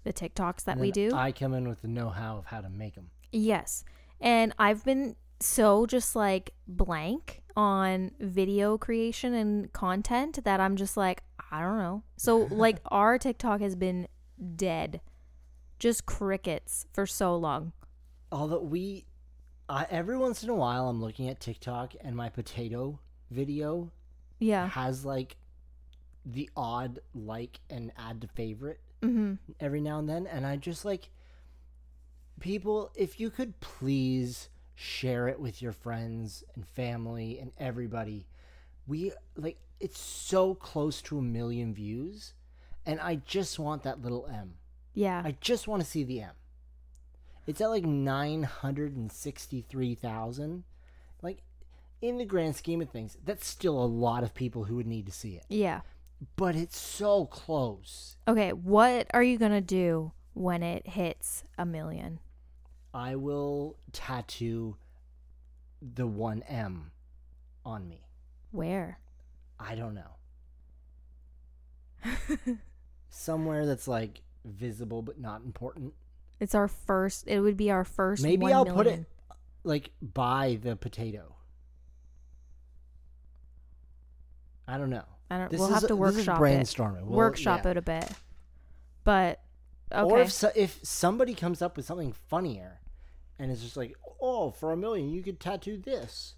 [0.03, 1.11] the TikToks that we do.
[1.13, 3.09] I come in with the know how of how to make them.
[3.31, 3.83] yes.
[4.21, 10.95] And I've been so just like blank on video creation and content that I'm just
[10.97, 12.03] like, I don't know.
[12.17, 14.07] So, like, our TikTok has been
[14.55, 15.01] dead,
[15.77, 17.73] just crickets for so long.
[18.31, 19.05] Although we,
[19.69, 22.99] I, every once in a while, I'm looking at TikTok and my potato
[23.31, 23.91] video
[24.39, 24.67] Yeah.
[24.69, 25.37] has like
[26.25, 29.33] the odd like and add to favorite Mm-hmm.
[29.59, 31.09] every now and then, and I just like
[32.39, 32.89] people.
[32.95, 38.27] If you could please share it with your friends and family and everybody,
[38.87, 42.33] we like it's so close to a million views,
[42.85, 44.53] and I just want that little M.
[44.93, 45.21] Yeah.
[45.25, 46.31] I just want to see the M.
[47.45, 50.63] It's at like 963,000.
[51.21, 51.43] Like,
[52.01, 55.05] in the grand scheme of things, that's still a lot of people who would need
[55.05, 55.45] to see it.
[55.49, 55.81] yeah.
[56.37, 58.15] But it's so close.
[58.29, 62.19] Okay, what are you gonna do when it hits a million?
[62.93, 64.77] I will tattoo
[65.81, 66.91] the one M
[67.65, 68.07] on me.
[68.51, 68.99] Where?
[69.59, 70.15] I don't know.
[73.09, 75.93] Somewhere that's like visible but not important.
[76.43, 77.25] It's our first.
[77.25, 78.21] It would be our first.
[78.21, 79.05] Maybe 1 I'll put it
[79.63, 81.35] like by the potato.
[84.67, 85.05] I don't know.
[85.31, 85.49] I don't.
[85.49, 86.41] This we'll have to this is workshop it.
[86.41, 87.03] brainstorming.
[87.03, 87.71] We'll- Workshop yeah.
[87.71, 88.11] it a bit.
[89.05, 89.39] But
[89.89, 90.03] okay.
[90.03, 92.81] Or if so, if somebody comes up with something funnier,
[93.39, 96.35] and it's just like, oh, for a million, you could tattoo this.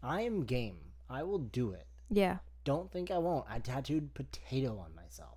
[0.00, 0.78] I am game.
[1.10, 1.88] I will do it.
[2.08, 2.36] Yeah.
[2.62, 3.46] Don't think I won't.
[3.50, 5.35] I tattooed potato on myself.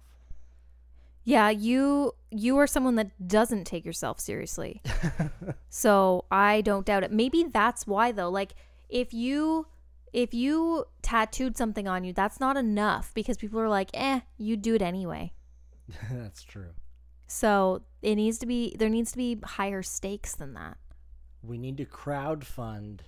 [1.24, 4.82] Yeah, you you are someone that doesn't take yourself seriously.
[5.70, 7.12] so, I don't doubt it.
[7.12, 8.30] Maybe that's why though.
[8.30, 8.54] Like
[8.90, 9.68] if you
[10.12, 14.58] if you tattooed something on you, that's not enough because people are like, "Eh, you
[14.58, 15.34] do it anyway."
[16.12, 16.72] That's true.
[17.28, 20.78] So, it needs to be there needs to be higher stakes than that.
[21.44, 23.04] We need to crowd fund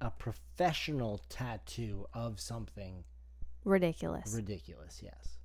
[0.00, 3.04] a professional tattoo of something
[3.64, 4.32] Ridiculous.
[4.34, 5.00] ridiculous.
[5.02, 5.37] Yes.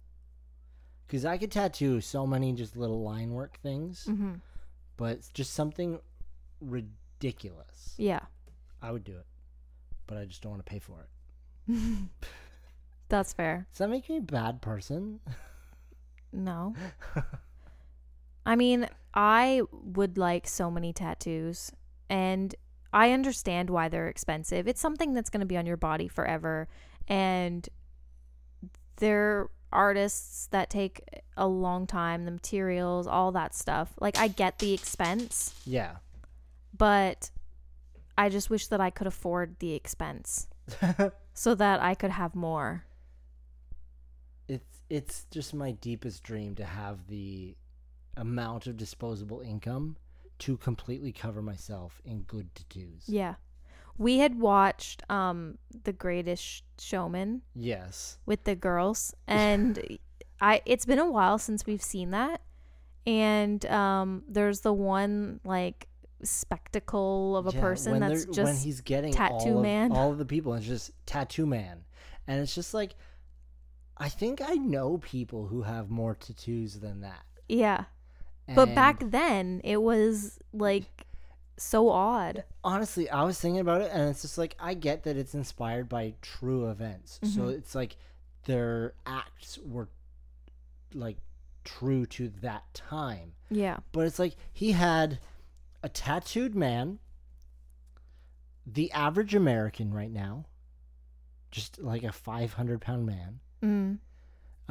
[1.14, 4.42] Because I could tattoo so many just little line work things, mhm.
[4.98, 6.00] but it's just something
[6.60, 7.94] ridiculous.
[8.00, 8.22] Yeah.
[8.82, 9.28] I would do it,
[10.08, 11.06] but I just don't want to pay for
[11.68, 12.10] it.
[13.10, 13.68] That's fair.
[13.70, 15.20] Does that make me a bad person?
[16.32, 16.74] No.
[18.48, 21.72] I mean, I would like so many tattoos
[22.10, 22.56] and
[22.92, 24.68] I understand why they're expensive.
[24.68, 26.68] It's something that's going to be on your body forever
[27.08, 27.70] and
[28.96, 31.04] they're artists that take
[31.36, 33.94] a long time, the materials, all that stuff.
[34.00, 35.98] Like I get the expense, yeah.
[36.78, 37.30] but
[38.18, 40.48] I just wish that I could afford the expense
[41.34, 42.86] so that I could have more.
[44.48, 47.56] it's it's just my deepest dream to have the
[48.18, 49.98] amount of disposable income
[50.40, 53.04] to completely cover myself in good tattoos.
[53.08, 53.36] Yeah.
[53.98, 58.18] We had watched um The Greatest Showman Yes.
[58.26, 59.98] with the girls and
[60.42, 62.42] I it's been a while since we've seen that.
[63.06, 65.88] And um there's the one like
[66.24, 69.92] spectacle of a Yeah, person when that's they're- when just he's getting tattoo all man.
[69.92, 70.54] Of, all of the people.
[70.54, 71.84] It's just tattoo man,
[72.28, 72.96] and it's just like,
[73.98, 77.24] I think I know people who have more tattoos than that.
[77.48, 77.86] yeah.
[78.56, 80.84] But And back then it was like
[81.58, 82.44] so odd.
[82.64, 85.88] honestly, I was thinking about it, and it's just like I get that it's inspired
[85.90, 87.58] by true events, so Mhm.
[87.58, 87.96] it's like
[88.46, 89.90] their acts were
[90.94, 91.18] like
[91.64, 93.34] true to that time.
[93.50, 93.78] Yeah.
[93.92, 95.20] But it's like he had
[95.82, 97.00] a tattooed man,
[98.66, 100.46] the average American right now,
[101.52, 103.40] just like a 500 pound man.
[103.62, 104.00] Mm.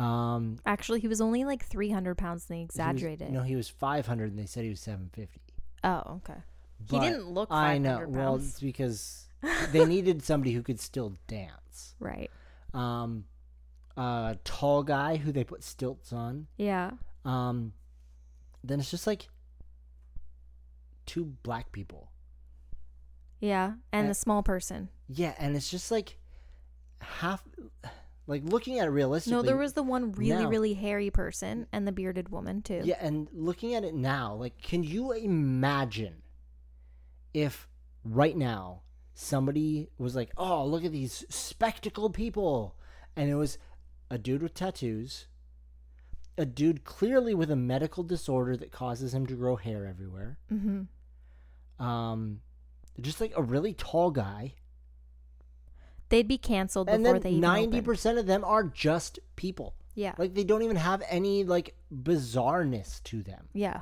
[0.02, 3.30] Um, Actually, he was only like 300 pounds and they he was- exaggerated.
[3.30, 5.40] no, he was 500 and they said he was 750.
[5.84, 6.40] Oh, okay.
[6.90, 8.18] He didn't look I 500 know.
[8.18, 9.26] Well, it's because
[9.72, 11.94] they needed somebody who could still dance.
[12.00, 12.30] Right.
[12.74, 13.24] Um,
[13.96, 16.48] a tall guy who they put stilts on.
[16.56, 16.92] Yeah.
[17.24, 17.74] Um,
[18.64, 19.28] then it's just like
[21.06, 22.10] two black people.
[23.40, 23.74] Yeah.
[23.92, 24.88] And Uh, the small person.
[25.08, 26.18] Yeah, and it's just like
[27.00, 27.44] half,
[28.26, 29.36] like looking at it realistically.
[29.36, 32.80] No, there was the one really, now- really hairy person and the bearded woman too.
[32.84, 36.21] Yeah, and looking at it now, like, can you imagine
[37.34, 37.68] if
[38.04, 38.82] right now
[39.14, 42.76] somebody was like, "Oh, look at these spectacled people,"
[43.16, 43.58] and it was
[44.10, 45.26] a dude with tattoos,
[46.36, 51.84] a dude clearly with a medical disorder that causes him to grow hair everywhere, Mm-hmm.
[51.84, 52.40] um,
[53.00, 54.54] just like a really tall guy,
[56.08, 59.74] They'd be canceled and before then they Ninety percent of them are just people.
[59.94, 60.12] Yeah.
[60.18, 63.48] Like they don't even have any like bizarreness to them.
[63.54, 63.80] yeah.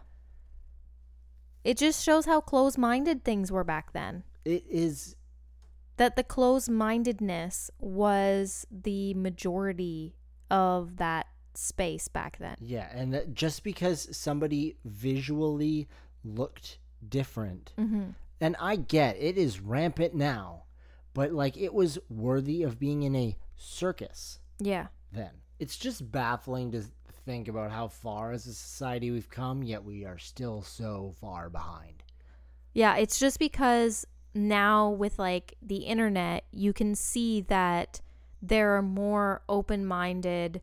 [1.64, 4.24] It just shows how close-minded things were back then.
[4.44, 5.16] It is
[5.96, 10.14] That the close-mindedness was the majority
[10.50, 12.56] of that space back then.
[12.60, 15.88] Yeah, and that just because somebody visually
[16.24, 18.10] looked different, Mm-hmm.
[18.40, 20.64] and I get it is rampant now,
[21.12, 24.86] but like it was worthy of being in a circus Yeah.
[25.12, 25.30] then.
[25.58, 26.84] It's just baffling to
[27.24, 31.48] think about how far as a society we've come, yet we are still so far
[31.50, 32.02] behind.
[32.72, 38.00] Yeah, it's just because now with like the internet, you can see that
[38.42, 40.60] there are more open-minded,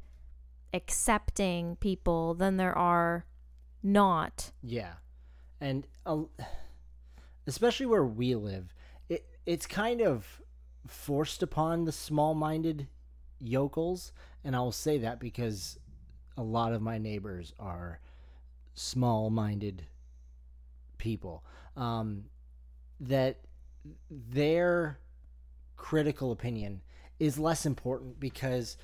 [0.73, 3.25] accepting people than there are
[3.83, 4.51] not.
[4.63, 4.93] Yeah,
[5.61, 6.23] and uh,
[7.45, 8.73] especially where we live,
[9.09, 10.41] it it's kind of
[10.87, 12.87] forced upon the small-minded
[13.39, 14.11] yokels,
[14.43, 15.77] and I will say that because
[16.37, 17.99] a lot of my neighbors are
[18.73, 19.85] small-minded
[20.97, 21.43] people.
[21.75, 22.25] Um,
[22.99, 23.37] that
[24.09, 24.99] their
[25.75, 26.81] critical opinion
[27.19, 28.75] is less important because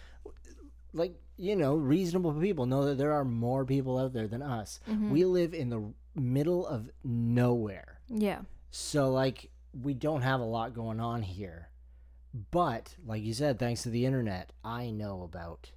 [0.93, 4.79] like you know reasonable people know that there are more people out there than us
[5.09, 5.81] we live in the
[6.15, 8.41] middle of nowhere Yeah.
[8.69, 9.49] so like
[9.81, 11.69] we don't have a lot going on here
[12.51, 15.71] but like you said thanks to the internet i know about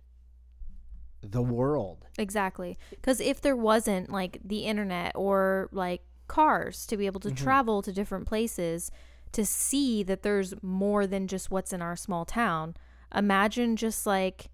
[1.33, 2.79] the world Exactly.
[3.03, 7.37] Cuz if there wasn't like the internet or like cars to be able to Mhm.
[7.37, 8.91] travel to different places
[9.33, 12.75] to see that there's more than just what's in our small town.
[13.15, 14.51] Imagine just like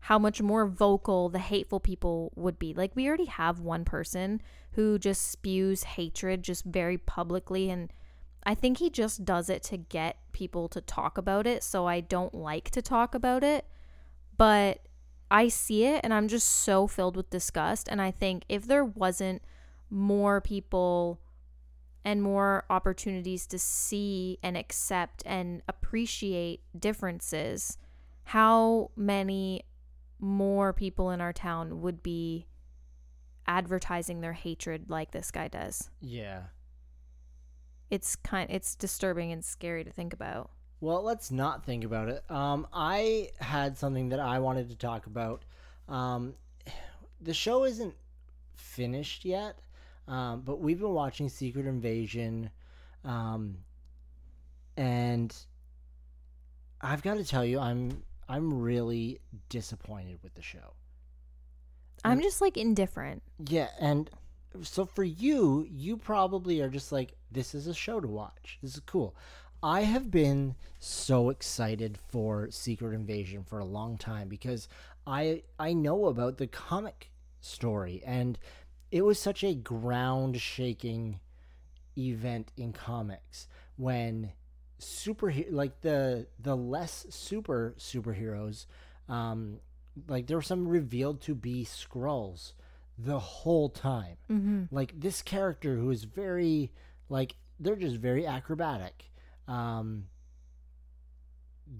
[0.00, 2.74] how much more vocal the hateful people would be.
[2.74, 4.40] Like we already have one person
[4.72, 7.92] who just spews hatred just very publicly and
[8.46, 12.00] I think he just does it to get people to talk about it, so I
[12.00, 13.64] don't like to talk about it.
[14.36, 14.80] But
[15.34, 18.84] I see it and I'm just so filled with disgust and I think if there
[18.84, 19.42] wasn't
[19.90, 21.18] more people
[22.04, 27.78] and more opportunities to see and accept and appreciate differences,
[28.22, 29.62] how many
[30.20, 32.46] more people in our town would be
[33.48, 35.90] advertising their hatred like this guy does.
[36.00, 36.42] Yeah.
[37.90, 40.52] It's kind it's disturbing and scary to think about.
[40.84, 42.30] Well, let's not think about it.
[42.30, 45.42] Um, I had something that I wanted to talk about.
[45.88, 46.34] Um,
[47.22, 47.94] the show isn't
[48.54, 49.60] finished yet,
[50.06, 52.50] um, but we've been watching Secret Invasion,
[53.02, 53.56] um,
[54.76, 55.34] and
[56.82, 60.74] I've got to tell you, I'm I'm really disappointed with the show.
[62.04, 63.22] I'm just like indifferent.
[63.48, 64.10] Yeah, and
[64.60, 68.58] so for you, you probably are just like, this is a show to watch.
[68.62, 69.16] This is cool.
[69.64, 74.68] I have been so excited for Secret Invasion for a long time because
[75.06, 77.10] I I know about the comic
[77.40, 78.38] story and
[78.90, 81.18] it was such a ground shaking
[81.96, 84.32] event in comics when
[84.78, 88.66] super like the the less super superheroes
[89.08, 89.60] um
[90.08, 92.52] like there were some revealed to be Skrulls
[92.98, 94.64] the whole time Mm-hmm.
[94.70, 96.70] like this character who is very
[97.08, 99.10] like they're just very acrobatic
[99.48, 100.06] um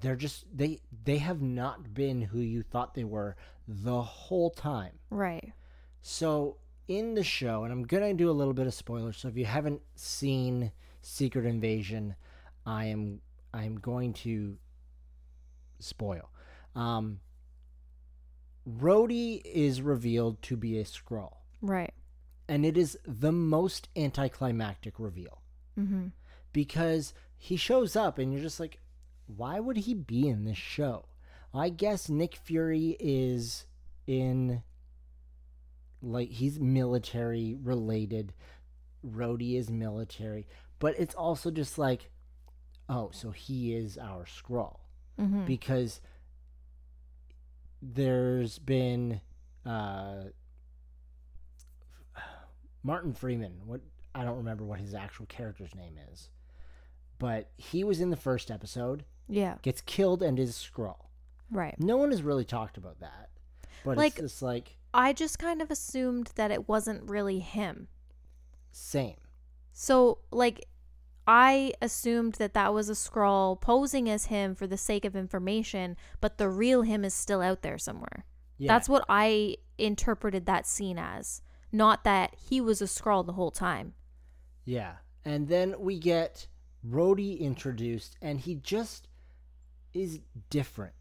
[0.00, 3.36] they're just they they have not been who you thought they were
[3.68, 5.52] the whole time Right.
[6.00, 6.56] so
[6.88, 9.44] in the show and i'm gonna do a little bit of spoilers so if you
[9.46, 12.14] haven't seen secret invasion
[12.66, 13.20] i am
[13.52, 14.56] i am going to
[15.78, 16.30] spoil
[16.74, 17.20] um
[18.68, 21.92] Rhodey is revealed to be a Skrull Right.
[22.48, 25.40] and it is the most anticlimactic reveal
[25.78, 26.06] Mm-hmm.
[26.52, 27.12] because
[27.44, 28.78] he shows up and you're just like
[29.26, 31.04] why would he be in this show
[31.52, 33.66] i guess nick fury is
[34.06, 34.62] in
[36.02, 38.32] like he's military related
[39.06, 40.46] Rhodey is military
[40.78, 42.10] but it's also just like
[42.88, 44.78] oh so he is our Skrull
[45.20, 45.44] Mm-hmm.
[45.44, 46.00] because
[47.82, 49.20] there's been
[49.66, 50.24] uh
[52.82, 53.60] Martin Freeman.
[53.64, 53.80] What
[54.14, 56.28] I don't remember what his actual character's name is,
[57.18, 59.56] but he was in the first episode, yeah.
[59.62, 61.06] gets killed, and is Skrull.
[61.50, 61.74] Right.
[61.78, 63.30] No one has really talked about that,
[63.84, 67.88] but Like- it's just like I just kind of assumed that it wasn't really him.
[68.70, 69.16] same.
[69.72, 70.68] So, like,
[71.26, 75.96] I assumed that that was a Skrull posing as him for the sake of information,
[76.20, 78.24] but the real him is still out there somewhere.
[78.56, 81.42] Yeah, That's what I interpreted that scene as.
[81.72, 83.94] Not that he was a Skrull the whole time.
[84.64, 84.96] Yeah.
[85.24, 86.46] And then we get
[86.88, 89.08] Rhodey introduced, and he just
[89.92, 90.20] is
[90.50, 90.94] different.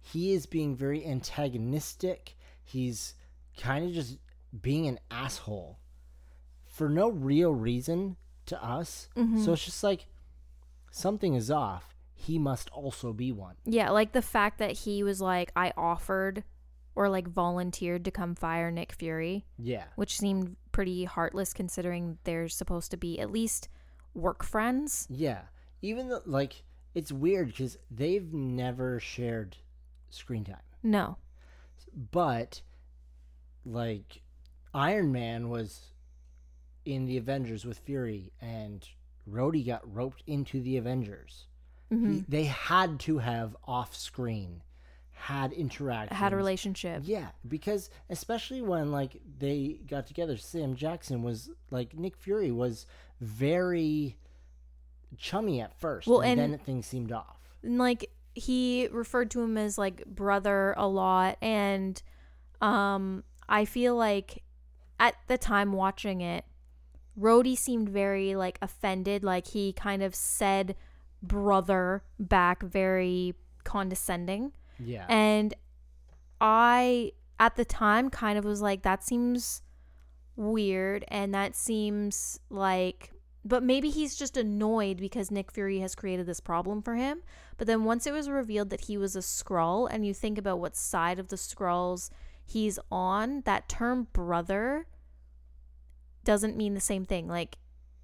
[0.00, 2.36] He is being very antagonistic.
[2.62, 3.14] He's
[3.56, 4.18] kind of just
[4.60, 5.78] being an asshole
[6.66, 9.08] for no real reason to us.
[9.14, 9.52] So mm-hmm.
[9.52, 10.06] it's just like
[10.90, 11.94] something is off.
[12.14, 13.56] He must also be one.
[13.64, 16.44] Yeah, like the fact that he was like, I offered
[16.94, 19.84] or like volunteered to come fire Nick Fury, Yeah.
[19.96, 23.68] which seemed pretty heartless considering they're supposed to be at least
[24.14, 25.06] work friends.
[25.10, 25.42] Yeah.
[25.82, 26.62] Even though, like,
[26.94, 29.56] it's weird because they've never shared
[30.10, 30.56] screen time.
[30.82, 31.16] No.
[32.10, 32.62] but
[33.64, 34.22] like
[34.72, 35.80] Iron Man was
[36.84, 38.86] in the Avengers with Fury, and
[39.30, 41.46] Rhodey got roped into the Avengers.
[41.92, 42.12] Mm-hmm.
[42.12, 44.62] He- they had to have off-screen,
[45.12, 47.02] had interaction, Had a relationship.
[47.04, 52.86] Yeah, because especially when like they got together, Sam Jackson was like Nick Fury was
[53.20, 54.16] very
[55.16, 57.36] chummy at first, Well, and, and- then things seemed off.
[57.62, 62.00] and like he referred to him as like brother a lot and
[62.62, 64.44] um i feel like
[65.00, 66.44] at the time watching it
[67.18, 69.22] Rhodey seemed very like offended.
[69.24, 70.74] Like he kind of said
[71.22, 74.52] brother back very condescending.
[74.78, 75.52] Yeah, and
[76.40, 79.60] i at the time kind of was like that seems
[80.36, 83.12] weird and that seems like
[83.44, 87.22] but maybe he's just annoyed because Nick Fury has created this problem for him.
[87.56, 90.58] But then once it was revealed that he was a Skrull, and you think about
[90.58, 92.10] what side of the Skrulls
[92.44, 94.86] he's on, that term brother
[96.22, 97.28] doesn't mean the same thing.
[97.28, 97.56] Like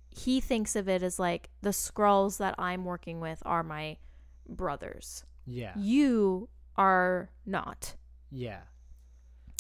[0.09, 3.99] he thinks of it as like the Skrulls that I'm working with are my
[4.49, 5.25] brothers.
[5.47, 5.73] Yeah.
[5.77, 7.95] You are not.
[8.31, 8.61] Yeah.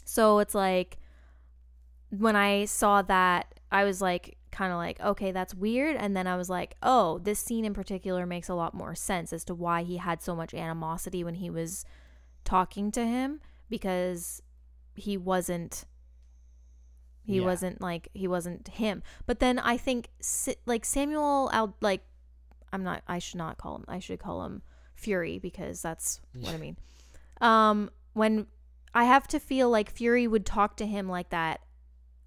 [0.04, 0.98] So it's like
[2.18, 5.96] when I saw that, I was like, kind of like, okay, that's weird.
[5.96, 9.32] And then I was like, oh, this scene in particular makes a lot more sense
[9.32, 11.84] as to why he had so much animosity when he was
[12.44, 14.40] talking to him because
[14.94, 15.84] he wasn't.
[17.24, 17.44] He Yeah.
[17.44, 19.02] wasn't like he wasn't him.
[19.26, 20.10] But then I think
[20.64, 22.02] like Samuel Al like
[22.72, 23.84] I'm not I should not call him.
[23.88, 24.62] I should call him
[24.94, 26.76] Fury because that's what I mean.
[27.40, 28.46] Um when
[28.94, 31.60] I have to feel like Fury would talk to him like that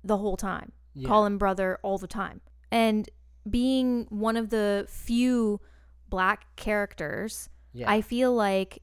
[0.03, 0.71] the whole time.
[0.93, 1.07] Yeah.
[1.07, 2.41] Call him brother all the time.
[2.71, 3.09] And
[3.49, 5.59] being one of the few
[6.09, 7.89] black characters, Yeah.
[7.89, 8.81] I feel like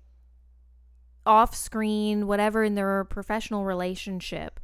[1.25, 4.61] off screen, whatever in their professional relationship,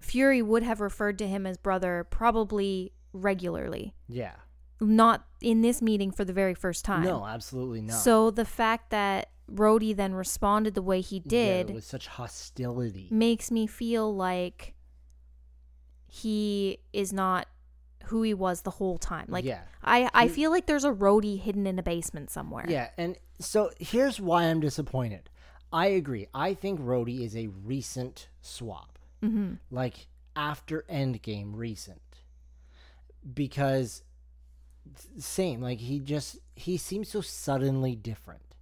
[0.00, 3.94] Fury would have referred to him as brother probably regularly.
[4.08, 4.34] yeah.
[4.80, 7.04] Not in this meeting for the very first time.
[7.04, 7.94] No, absolutely not.
[7.94, 13.08] So the fact that Rhodey then responded the way he Yeah, did with such hostility.
[13.10, 14.73] makes me feel like
[16.14, 17.48] he is not
[18.04, 19.26] who he was the whole time.
[19.28, 19.62] Like yeah.
[19.82, 22.66] I, I feel like there's a Rhodey hidden in a basement somewhere.
[22.68, 25.28] Yeah, and so here's why I'm disappointed.
[25.72, 26.28] I agree.
[26.32, 28.96] I think Rhodey is a recent swap.
[29.24, 29.54] Mm-hmm.
[29.72, 30.06] Like
[30.36, 32.00] after Endgame recent.
[33.32, 34.04] Because
[35.18, 38.54] same, like he just he seems so suddenly different.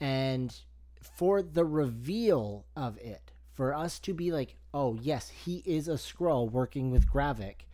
[0.00, 0.56] And
[1.02, 5.92] for the reveal of it, for us to be like, oh yes, he is a
[5.94, 7.66] Skrull working with Gravik,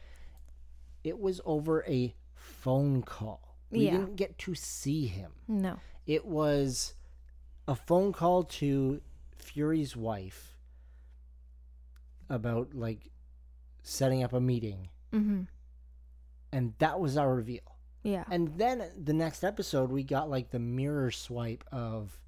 [1.04, 3.54] it was over a phone call.
[3.70, 3.92] We Yeah.
[3.92, 5.32] didn't get to see him.
[5.46, 5.78] No.
[6.06, 6.94] It was
[7.66, 9.00] a phone call to
[9.36, 10.56] Fury's wife
[12.28, 13.10] about like
[13.82, 15.42] setting up a meeting, Mm-hmm.
[16.52, 17.60] and that was our reveal.
[18.02, 18.24] Yeah.
[18.30, 22.18] And then the next episode, we got like the mirror swipe of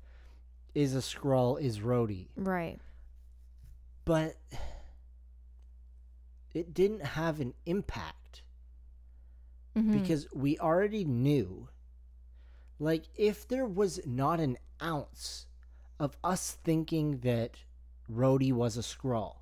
[0.74, 2.78] is a Skrull is Rhodey, Right.
[4.10, 4.34] But
[6.52, 8.42] it didn't have an impact
[9.78, 10.00] Mm-hmm.
[10.00, 11.68] because we already knew.
[12.80, 15.46] Like, if there was not an ounce
[16.00, 17.52] of us thinking that
[18.12, 19.36] Rhodey was a Skrull,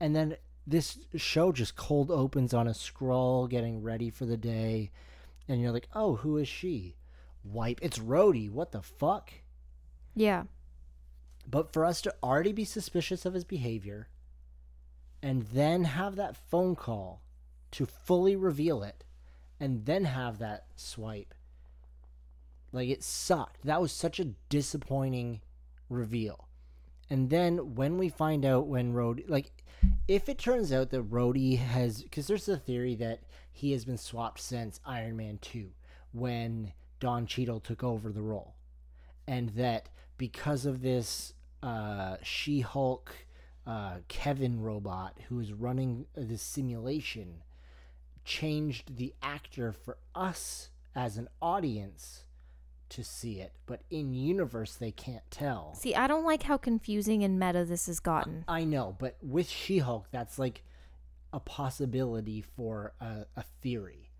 [0.00, 0.36] and then
[0.66, 4.92] this show just cold opens on a Skrull getting ready for the day,
[5.46, 6.96] and you're like, oh, who is she?
[7.44, 7.80] Wipe.
[7.82, 8.50] It's Rhodey.
[8.50, 9.30] What the fuck?
[10.14, 10.44] yeah.
[11.48, 14.08] But for us to already be suspicious of his behavior
[15.22, 17.22] and then have that phone call
[17.72, 19.04] to fully reveal it
[19.60, 21.34] and then have that swipe,
[22.72, 23.62] like it sucked.
[23.64, 25.40] That was such a disappointing
[25.88, 26.48] reveal.
[27.08, 29.52] And then when we find out when Rhodey, like,
[30.08, 33.20] if it turns out that Rhodey has, because there's the theory that
[33.52, 35.70] he has been swapped since Iron Man 2
[36.12, 38.54] when Don Cheadle took over the role
[39.26, 39.88] and that
[40.18, 43.14] because of this uh, She Hulk
[43.66, 47.42] uh, Kevin robot who is running this simulation,
[48.24, 52.24] changed the actor for us as an audience
[52.88, 55.74] to see it, but in universe they can't tell.
[55.74, 58.44] See, I don't like how confusing and meta this has gotten.
[58.46, 60.62] I know, but with She Hulk, that's like
[61.32, 64.10] a possibility for a, a theory.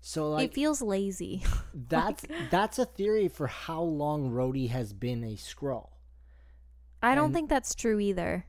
[0.00, 1.44] So like it feels lazy.
[1.74, 5.90] that's that's a theory for how long Rhodey has been a Skrull.
[7.02, 8.46] I don't And- think that's true either.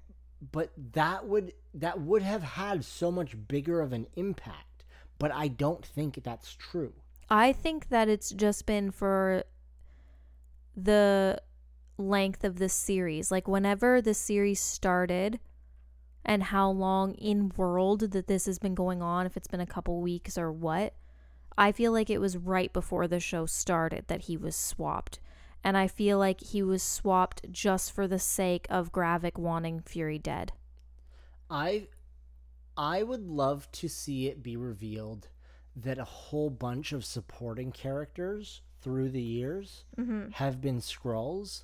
[0.52, 4.84] but that would that would have had so much bigger of an impact
[5.18, 6.94] but i don't think that's true
[7.30, 9.44] I think that it's just been for
[10.76, 11.42] the
[11.98, 13.32] length of the series.
[13.32, 15.40] Like whenever the series started
[16.26, 19.66] and how long in world that this has been going on, if it's been a
[19.66, 20.94] couple weeks or what,
[21.58, 25.20] I feel like it was right before the show started that he was swapped.
[25.64, 30.20] And I feel like he was swapped just for the sake of Gravik wanting Fury
[30.20, 30.52] dead.
[31.50, 31.88] i
[32.76, 35.28] i would love to see it be revealed
[35.76, 40.30] that a whole bunch of supporting characters through the years Mm-hmm.
[40.32, 41.64] have been Skrulls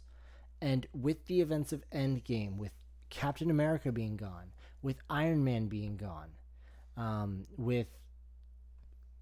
[0.62, 2.74] and with the events of endgame with
[3.10, 6.30] captain america being gone with iron man being gone
[6.97, 7.88] um, with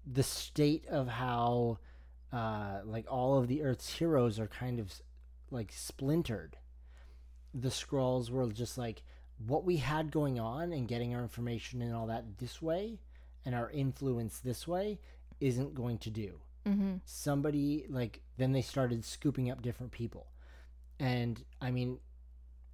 [0.06, 1.78] the state of how
[2.32, 4.92] uh, like all of the earth's heroes are kind of
[5.50, 6.56] like splintered.
[7.54, 9.02] The Skrulls were just like
[9.46, 12.98] what we had going on and getting our information and all that this way
[13.44, 14.98] and our influence this way
[15.40, 16.40] isn't going to do.
[16.66, 16.96] Mm-hmm.
[17.06, 20.26] somebody like then they started scooping up different people.
[21.00, 21.98] And i mean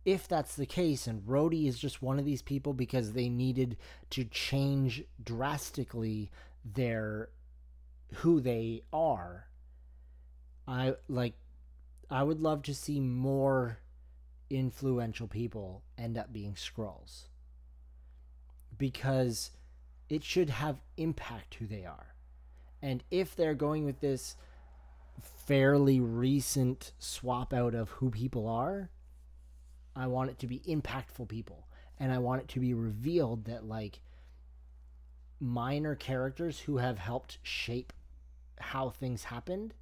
[0.05, 3.77] if that's the case and Rhodey is just one of these people because they needed
[4.11, 6.31] to change drastically
[6.65, 7.31] their
[8.17, 9.47] who they are,
[10.67, 11.35] I like
[12.11, 13.79] I would love to see more
[14.51, 17.25] influential people end up being Skrulls
[18.77, 19.51] Because
[20.09, 22.15] it should have impact who they are.
[22.83, 24.37] And if they're going with this
[25.47, 28.91] fairly recent swap out of who people are,
[29.97, 31.67] I want it to be impactful people.
[31.99, 34.01] And I want it to be revealed that, like,
[35.41, 37.93] minor characters who have helped shape
[38.59, 39.75] how things happened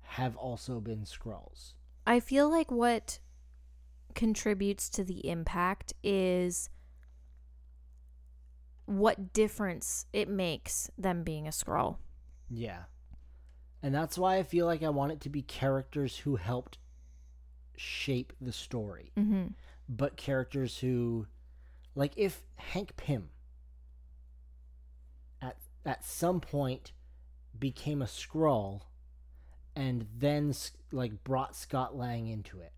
[0.00, 1.74] have also been Skrulls.
[2.06, 3.18] I feel like what
[4.14, 6.70] contributes to the impact is
[8.86, 11.96] what difference it makes them being a Skrull.
[12.50, 12.84] Yeah.
[13.82, 16.78] And that's why I feel like I want it to be characters who helped
[17.76, 19.12] shape the story.
[19.16, 19.48] Mm-hmm.
[19.88, 21.26] But characters who
[21.94, 23.28] like if Hank Pym
[25.42, 26.92] at at some point
[27.58, 28.82] became a Skrull
[29.76, 30.54] and then
[30.92, 32.72] like brought Scott Lang into it.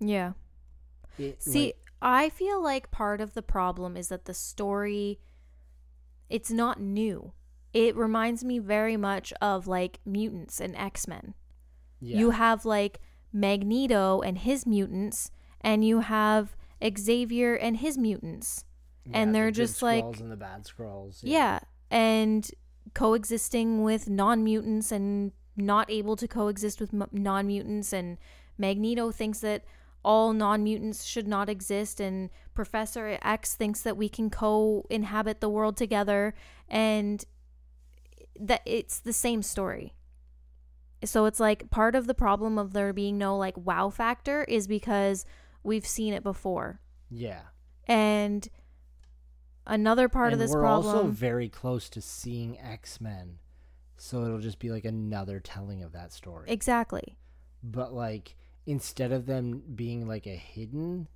[0.00, 0.32] Yeah.
[1.18, 5.20] it See, like- I feel like part of the problem is that the story
[6.28, 7.32] it's not new.
[7.72, 11.34] It reminds me very much of like mutants and X-Men.
[12.00, 12.18] yeah.
[12.18, 13.00] You have like
[13.32, 15.30] Magneto and his mutants
[15.60, 16.56] and you have
[16.98, 18.64] Xavier and his mutants.
[19.12, 21.20] and they're the good just, like- Skrulls and the bad Skrulls.
[21.22, 21.60] Yeah.
[21.90, 22.50] And
[22.94, 28.18] coexisting with non-mutants and not able to coexist with m- non-mutants and
[28.58, 29.64] Magneto thinks that
[30.04, 35.76] all non-mutants should not exist and Professor X thinks that we can co-inhabit the world
[35.76, 36.34] together
[36.68, 37.24] and
[38.38, 39.94] that it's the same story.
[41.04, 44.66] So it's like part of the problem of there being no like wow factor is
[44.66, 45.24] because
[45.62, 46.80] we've seen it before.
[47.10, 47.42] Yeah.
[47.86, 48.48] And
[49.66, 50.62] another part and of this problem.
[50.62, 53.38] we're problem also very close to seeing X Men,
[53.96, 56.50] so it'll just be like another telling of that story.
[56.50, 57.16] Exactly.
[57.62, 58.36] but like
[58.66, 61.08] instead of them being like a hidden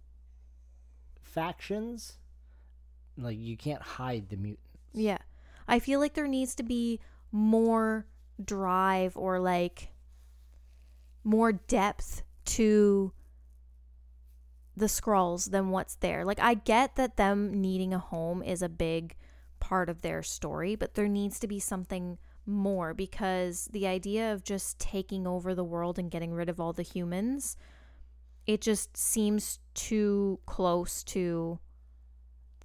[1.21, 2.19] factions,
[3.17, 4.63] like you can't hide the mutants.
[4.93, 5.19] Yeah.
[5.69, 7.01] I feel like there needs to be
[7.33, 8.07] more
[8.43, 9.89] drive or like
[11.25, 13.13] more depth to
[14.77, 16.25] the Skrulls than what's there.
[16.25, 19.17] Like I get that them needing a home is a big
[19.59, 24.45] part of their story, but there needs to be something more because the idea of
[24.45, 27.57] just taking over the world and getting rid of all the humans
[28.47, 31.59] it just seems too close to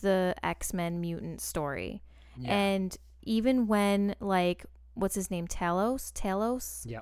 [0.01, 2.03] the X-Men mutant story.
[2.37, 2.51] Yeah.
[2.55, 7.01] And even when like what's his name Talos, Talos, Yeah.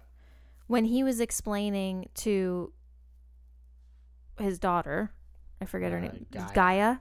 [0.67, 2.71] when he was explaining to
[4.43, 5.11] his daughter,
[5.61, 6.53] I forget her Uh, name, Gaia.
[6.53, 6.97] Gaia.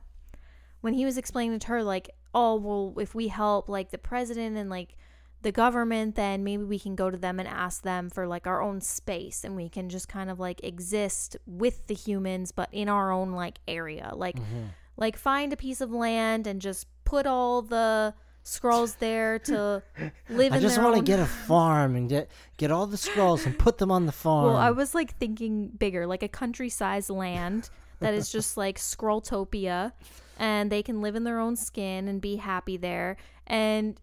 [0.81, 4.57] when he was explaining to her like, "Oh, well, if we help like the president
[4.57, 4.97] and like
[5.43, 8.61] the government, then maybe we can go to them and ask them for like our
[8.63, 12.89] own space and we can just kind of like exist with the humans but in
[12.89, 14.13] our own like area.
[14.15, 14.69] Like Mhm.
[14.97, 18.15] like find a piece of land and just put all the
[18.49, 19.83] Skrulls there to
[20.31, 23.45] live in I just want to get a farm and get get all the Skrulls
[23.45, 24.47] and put them on the farm.
[24.47, 27.69] Well, I was like thinking bigger, like a country-sized land
[28.01, 29.93] that is just like Skrulltopia,
[30.39, 33.19] and they can live in their own skin and be happy there.
[33.47, 34.01] And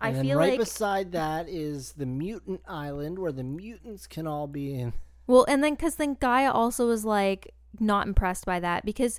[0.00, 4.28] I and feel right like beside that is the mutant island where the mutants can
[4.28, 4.92] all be in.
[5.26, 9.18] well, and then because then Gaia also was like not impressed by that because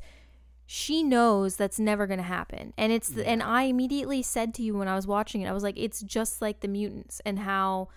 [0.72, 4.62] she knows that's never going to happen, and it's the, and I immediately said to
[4.62, 7.40] you when I was watching it, I was like, it's just like the mutants and
[7.40, 7.88] how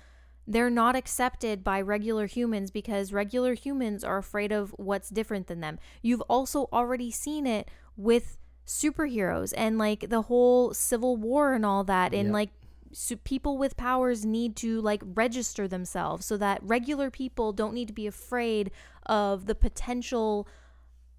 [0.47, 5.61] they're not accepted by regular humans because regular humans are afraid of what's different than
[5.61, 5.79] them.
[6.01, 11.85] You've also already seen it with superheroes and like the whole civil war and all
[11.85, 12.33] that and Yep.
[12.33, 12.51] like
[12.95, 17.89] so people with powers need to like register themselves so that regular people don't need
[17.89, 18.71] to be afraid
[19.05, 20.49] of the potential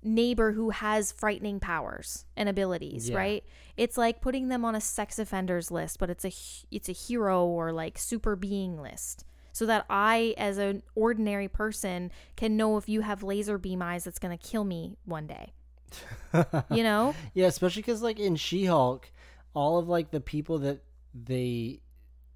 [0.04, 3.18] neighbor who has frightening powers and abilities, Yeah.
[3.18, 3.44] right?
[3.78, 6.32] It's like putting them on a sex offenders list, but it's a
[6.72, 9.26] it's a hero or like super being list.
[9.52, 14.04] So that I as an ordinary person can know if you have laser beam eyes
[14.04, 15.54] that's going to kill me one day.
[16.72, 17.14] You know?
[17.36, 19.12] Yeah, especially because like in She-Hulk,
[19.54, 20.82] all of like the people that
[21.14, 21.82] they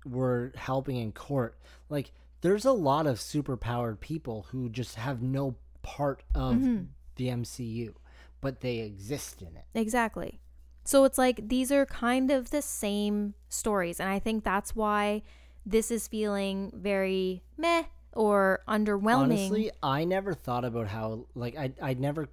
[0.05, 1.57] were helping in court,
[1.89, 2.11] like
[2.41, 6.83] there's a lot of superpowered people who just have no part of Mm-hmm.
[7.17, 7.93] The MCU,
[8.41, 9.65] but they exist in it.
[9.75, 10.39] Exactly.
[10.83, 13.99] So it's like these are kind of the same stories.
[13.99, 15.23] And I think that's why
[15.65, 19.23] this is feeling very meh or underwhelming.
[19.23, 22.29] Honestly, I never thought about how like I I never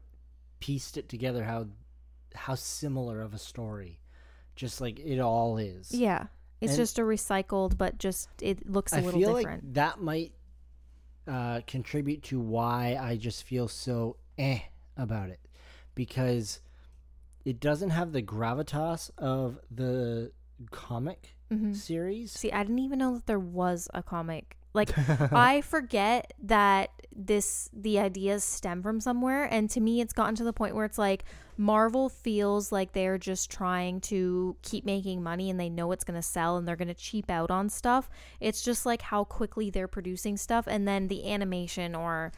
[0.61, 1.67] pieced it together how
[2.35, 3.99] how similar of a story
[4.57, 5.91] just like it all is.
[5.93, 6.27] Yeah.
[6.61, 9.65] It's And- just a recycled, but just it looks a I little feel different.
[9.65, 10.33] like that might
[11.27, 14.61] uh, contribute to why I just feel so eh
[14.97, 15.41] about it
[15.95, 16.61] because
[17.45, 20.33] it doesn't have the gravitas of the
[20.71, 21.75] comic Mhm.
[21.77, 22.33] series.
[22.33, 24.57] See, I didn't even know that there was a comic.
[24.73, 24.91] Like
[25.33, 30.43] I forget that this the ideas stem from somewhere and to me it's gotten to
[30.43, 31.25] the point where it's like
[31.57, 36.17] Marvel feels like they're just trying to keep making money and they know it's going
[36.19, 38.11] to sell and they're going to cheap out on stuff.
[38.41, 42.33] It's just like how quickly they're producing stuff and then the animation or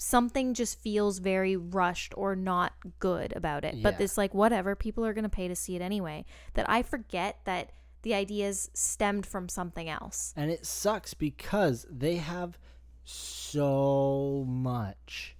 [0.00, 3.82] something just feels very rushed or not good about it.
[3.82, 4.04] But Yeah.
[4.04, 6.24] it's like whatever, people are going to pay to see it anyway.
[6.54, 7.72] That I forget that
[8.02, 10.32] the ideas stemmed from something else.
[10.36, 12.58] and it sucks because they have
[13.04, 15.36] so much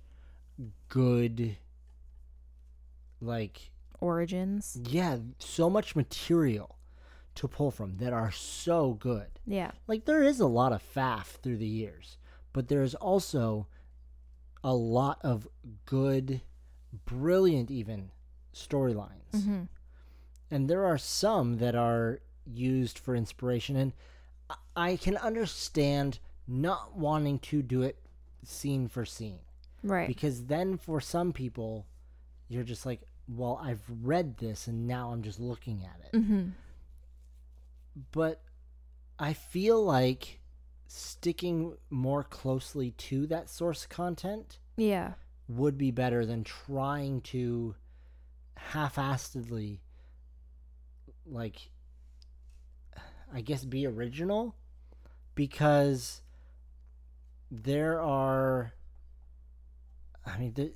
[0.89, 1.57] good
[3.21, 4.79] like Origins.
[4.85, 6.77] yeah, so much material
[7.37, 9.27] to pull from that are so good.
[9.47, 9.71] Yeah.
[9.87, 12.19] like there is a lot of faff through the years,
[12.53, 13.67] but there is also
[14.63, 15.49] a lot of
[15.87, 16.41] good,
[17.07, 18.11] brilliant, even
[18.55, 19.45] storylines.
[19.45, 19.63] hmm
[20.51, 23.77] And there are some that are used for inspiration.
[23.77, 23.93] And
[24.77, 27.97] I- can understand not wanting to do it
[28.43, 29.39] scene for scene
[29.85, 30.09] Right.
[30.09, 31.87] because then for some people,
[32.49, 36.49] you're just like, well, I've read this and now I'm just looking at it hmm
[38.13, 38.41] but
[39.19, 40.40] I feel like
[40.93, 45.13] sticking more closely to that source content Yeah.
[45.49, 47.77] would be better than trying to
[48.57, 49.79] half-assedly
[51.25, 51.71] like
[53.33, 54.57] I guess be original
[55.37, 56.23] because
[57.53, 58.73] there are
[60.27, 60.73] I mean the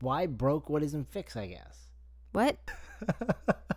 [0.00, 1.86] why broke what isn't fixed I guess
[2.32, 2.58] What?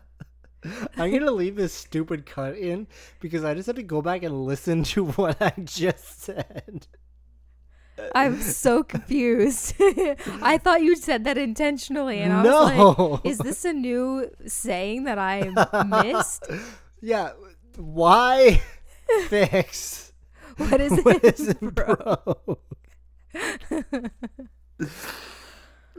[0.98, 2.88] I'm gonna leave this stupid cut in
[3.20, 6.88] because I just had to go back and listen to what I just said.
[8.14, 9.74] I'm so confused.
[9.80, 14.30] I thought you said that intentionally, and I was no, like, "Is this a new
[14.46, 15.50] saying that I
[15.84, 16.46] missed?
[17.02, 17.32] yeah,
[17.76, 18.62] why
[19.28, 20.14] fix
[20.58, 22.38] What is what it, isn't bro?"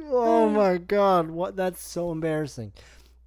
[0.00, 1.56] oh my god, what?
[1.56, 2.72] That's so embarrassing.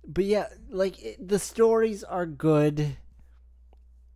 [0.06, 2.97] But yeah, like it, the stories are good.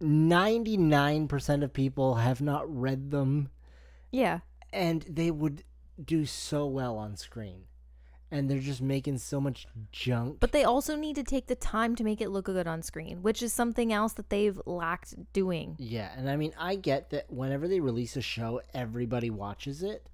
[0.02, 3.50] Ninety-nine percent of people have not read them.
[4.12, 4.40] Yeah.
[4.72, 5.64] and they would
[6.04, 7.64] do so well on screen
[8.32, 11.96] and they're just making so much junk But they also need to take the time
[11.98, 15.76] to make it look good on screen, which is something else that they've lacked doing.
[15.80, 20.10] yeah and i mean i get that whenever they release a show everybody watches it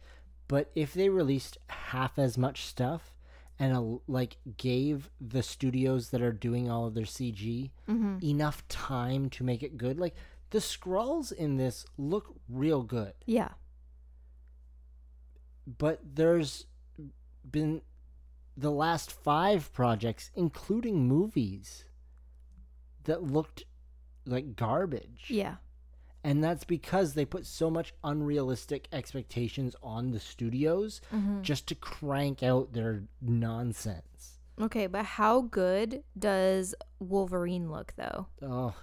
[0.47, 3.13] but if they released half as much stuff
[3.61, 8.17] and a, like gave the studios that are doing all of their cg Mm-hmm.
[8.23, 10.15] enough time to make it good like
[10.49, 13.49] the Skrulls in this look real good Yeah.
[15.65, 16.65] but there's
[17.49, 17.81] been
[18.57, 21.85] the last five projects, including movies,
[23.05, 23.63] that looked
[24.25, 25.25] like garbage.
[25.29, 25.55] Yeah.
[26.23, 31.41] And that's because they put so much unrealistic expectations on the studios Mm-hmm.
[31.41, 34.37] just to crank out their nonsense.
[34.59, 38.27] Okay, but how good does Wolverine look though?
[38.41, 38.75] Oh.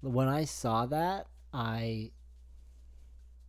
[0.00, 2.10] When I saw that, I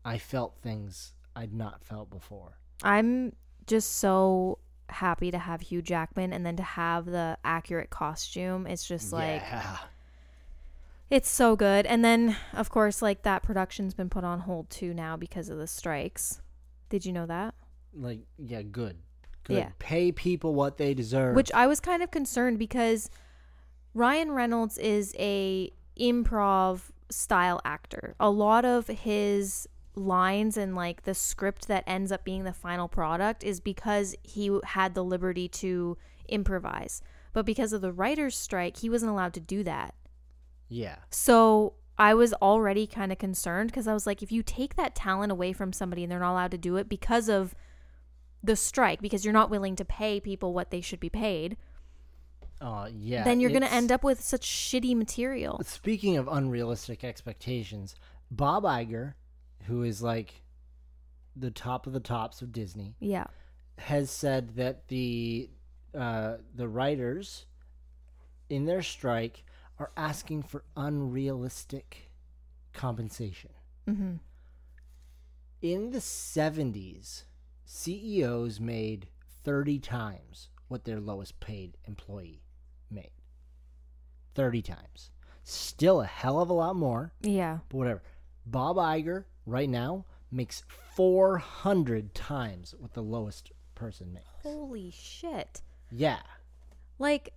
[0.05, 2.57] I felt things I'd not felt before.
[2.84, 3.34] I'm
[3.65, 4.59] just so
[4.89, 8.65] happy to have Hugh Jackman and then to have the accurate costume.
[8.67, 9.78] It's just like yeah.
[11.09, 11.85] It's so good.
[11.85, 15.57] And then of course like that production's been put on hold too now because of
[15.57, 16.41] the strikes.
[16.89, 17.53] Did you know that?
[17.99, 18.97] like yeah, good.
[19.43, 19.57] Good.
[19.57, 19.69] Yeah.
[19.79, 21.35] Pay people what they deserve.
[21.35, 23.09] Which I was kind of concerned because
[23.93, 28.15] Ryan Reynolds is a improv style actor.
[28.19, 32.87] A lot of his lines and like the script that ends up being the final
[32.87, 35.97] product is because he had the liberty to
[36.27, 37.01] improvise.
[37.33, 39.95] But because of the writer's strike, he wasn't allowed to do that.
[40.70, 40.97] Yeah.
[41.09, 44.95] So I was already kind of concerned because I was like, if you take that
[44.95, 47.55] talent away from somebody and they're not allowed to do it because of
[48.43, 51.57] the strike, because you're not willing to pay people what they should be paid,
[52.61, 53.24] Uh, yeah.
[53.24, 55.59] then you're going to end up with such shitty material.
[55.63, 57.95] Speaking of unrealistic expectations,
[58.30, 59.13] Bob Iger,
[59.63, 60.43] who is like
[61.36, 63.26] the top of the tops of Disney, Yeah.
[63.80, 65.49] has said that the
[65.95, 67.45] uh, the writers
[68.49, 69.43] in their strike
[69.80, 72.11] are asking for unrealistic
[72.73, 73.51] compensation.
[73.86, 74.15] hmm
[75.61, 77.23] In the 70s,
[77.65, 79.09] CEOs made
[79.43, 82.43] 30 times what their lowest paid employee
[82.89, 83.11] made.
[84.36, 85.11] 30 times.
[85.43, 87.59] Still a hell of a lot more, Yeah.
[87.69, 88.03] but whatever.
[88.45, 90.63] Bob Iger right now makes
[90.95, 94.25] 400 times what the lowest person makes.
[94.43, 95.61] Holy shit.
[95.91, 96.19] Yeah.
[96.99, 97.34] Like,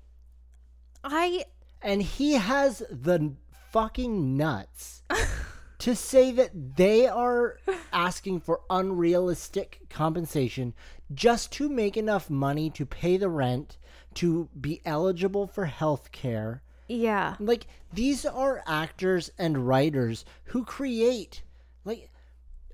[1.05, 1.45] I.
[1.83, 3.33] And he has the
[3.71, 5.03] fucking nuts
[5.79, 7.57] to say that they are
[7.93, 10.75] asking for unrealistic compensation
[11.13, 13.79] just to make enough money to pay the rent,
[14.15, 16.63] to be eligible for health care.
[16.89, 17.37] Yeah.
[17.39, 21.43] Like, these are actors and writers who create,
[21.85, 22.11] like,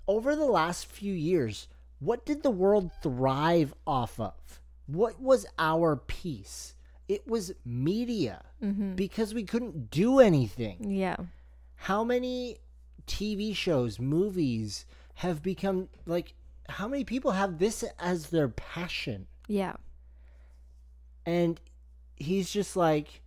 [0.08, 4.60] over the last few years, what did the world thrive off of?
[4.86, 6.74] What was our piece?
[7.08, 8.94] It was media mm-hmm.
[8.94, 10.90] because we couldn't do anything.
[10.90, 11.16] Yeah.
[11.76, 12.58] How many
[13.06, 16.34] TV shows, movies have become like,
[16.68, 19.26] how many people have this as their passion?
[19.46, 19.74] Yeah.
[21.24, 21.60] And
[22.16, 23.22] he's just like,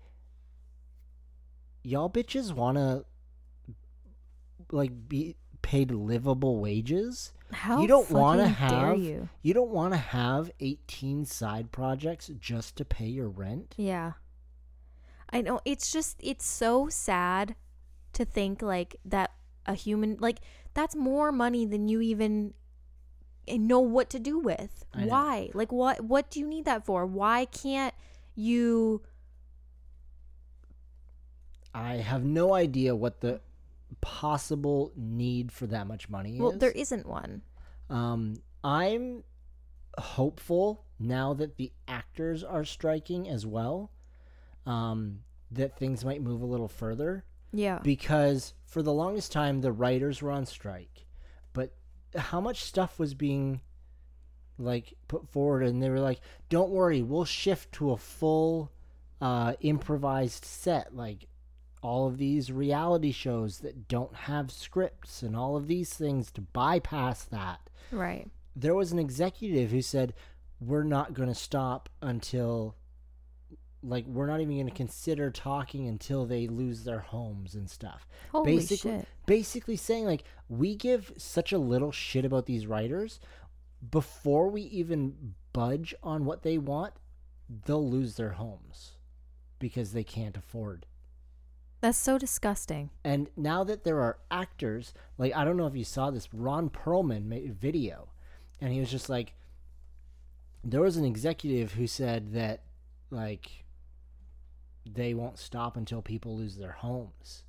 [1.84, 3.06] y'all bitches want to
[4.72, 7.34] like be paid livable wages.
[7.52, 9.30] How you don't want to have you?
[9.42, 13.74] you don't want to have 18 side projects just to pay your rent.
[13.78, 14.14] Yeah.
[15.32, 17.56] I know it's just it's so sad
[18.14, 19.32] to think like that
[19.66, 20.40] a human like
[20.74, 22.54] that's more money than you even
[23.48, 24.86] know what to do with.
[24.94, 25.50] Why?
[25.54, 27.06] Like what what do you need that for?
[27.06, 27.94] Why can't
[28.36, 29.02] you
[31.74, 33.42] I have no idea what the
[34.02, 36.60] possible need for that much money Well, is.
[36.60, 37.42] there isn't one.
[37.90, 39.24] Um, I'm
[39.98, 43.92] hopeful now that the actors are striking as well,
[44.66, 45.20] um,
[45.52, 47.26] that things might move a little further.
[47.52, 47.80] Yeah.
[47.82, 51.06] Because for the longest time, the writers were on strike,
[51.54, 51.74] but
[52.16, 53.62] how much stuff was being
[54.60, 56.20] like put forward, and they were like,
[56.50, 58.72] "Don't worry, we'll shift to a full
[59.22, 61.29] uh, improvised set, like."
[61.82, 66.42] All of these reality shows that don't have scripts and all of these things to
[66.42, 68.28] bypass that right.
[68.56, 70.14] there was an executive who said
[70.60, 72.76] we're not going to stop until
[73.82, 78.08] like we're not even going to consider talking until they lose their homes and stuff
[78.32, 79.08] Holy basically shit.
[79.26, 83.20] basically saying like we give such a little shit about these writers
[83.90, 86.94] before we even budge on what they want
[87.66, 88.98] they'll lose their homes
[89.60, 90.86] because they can't afford
[91.82, 92.90] That's so disgusting.
[93.06, 96.70] and now that there are actors, like I don't know if you saw this, Ron
[96.70, 98.10] Perlman made a video,
[98.60, 99.34] and he was just like,
[100.64, 102.64] there was an executive who said that,
[103.12, 103.64] like,
[104.86, 107.44] they won't stop until people lose their homes,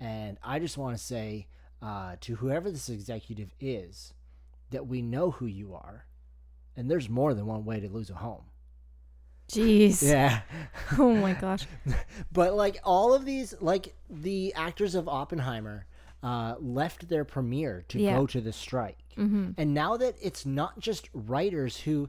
[0.00, 1.46] and I just want to say
[1.82, 4.14] uh, to whoever this executive is,
[4.70, 6.06] that we know who you are,
[6.74, 8.44] and there's more than one way to lose a home.
[9.48, 10.02] Jeez.
[10.02, 10.40] Yeah.
[10.98, 11.66] Oh my gosh.
[12.32, 15.86] but like all of these like the actors of oppenheimer
[16.22, 18.16] uh, left their premiere to Yeah.
[18.16, 19.52] go to the strike Mm-hmm.
[19.56, 22.08] and now that it's not just writers who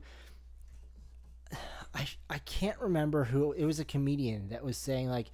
[1.94, 5.32] I, I can't remember who it was a comedian that was saying like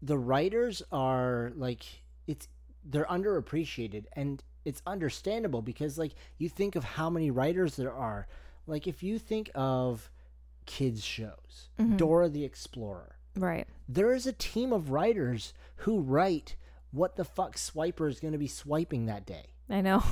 [0.00, 1.84] the writers are like
[2.26, 2.48] it's
[2.84, 8.26] they're underappreciated and it's understandable because like you think of how many writers there are
[8.66, 10.10] like if you think of
[10.68, 11.96] kids shows mm-hmm.
[11.96, 13.66] dora the explorer Right.
[13.88, 16.56] there is a team of writers who write
[16.90, 20.02] what the fuck swiper is going to be swiping that day I know.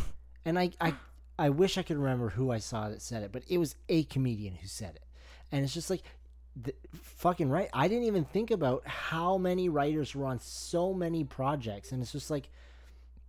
[0.44, 0.94] and I, I
[1.38, 4.04] i wish i could remember who i saw that said it but it was a
[4.04, 5.04] comedian who said it
[5.52, 6.02] and it's just like
[6.60, 11.22] the, fucking right i didn't even think about how many writers were on so many
[11.24, 12.48] projects and it's just like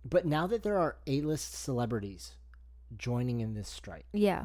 [0.04, 2.32] but now that there are a-list celebrities
[2.96, 4.44] joining in this strike Yeah.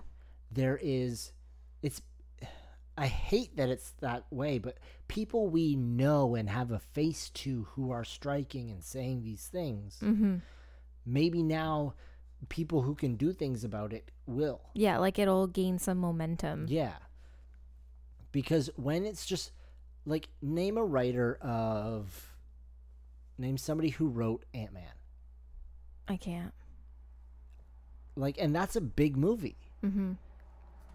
[0.52, 1.32] there is
[1.82, 2.02] it's
[2.98, 4.78] I hate that it's that way, but
[5.08, 9.98] people we know and have a face to who are striking and saying these things,
[10.02, 10.38] Mm-hmm.
[11.06, 11.96] maybe now
[12.50, 14.62] people who can do things about it will.
[14.76, 16.66] Yeah, like it'll gain some momentum.
[16.70, 16.94] Yeah.
[18.32, 19.52] Because when it's just
[20.06, 22.36] like name a writer of
[23.38, 24.84] name somebody who wrote Ant-Man.
[26.08, 26.54] I can't.
[28.16, 29.58] Like and that's a big movie.
[29.84, 30.14] Mm-hmm.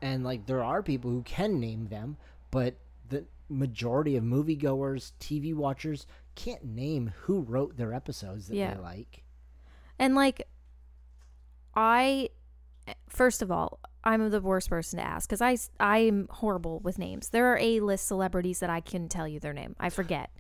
[0.03, 2.17] And like there are people who can name them
[2.51, 2.77] but
[3.09, 8.75] the majority of moviegoers tv watchers can't name who wrote their episodes that Yeah.
[8.75, 9.23] they like
[9.99, 10.47] And like,
[11.75, 12.31] I,
[13.09, 17.31] first of all, I'm the worst person to ask because I I'm horrible with names.
[17.31, 19.77] There are a list celebrities that I can tell you their name.
[19.79, 20.31] I forget.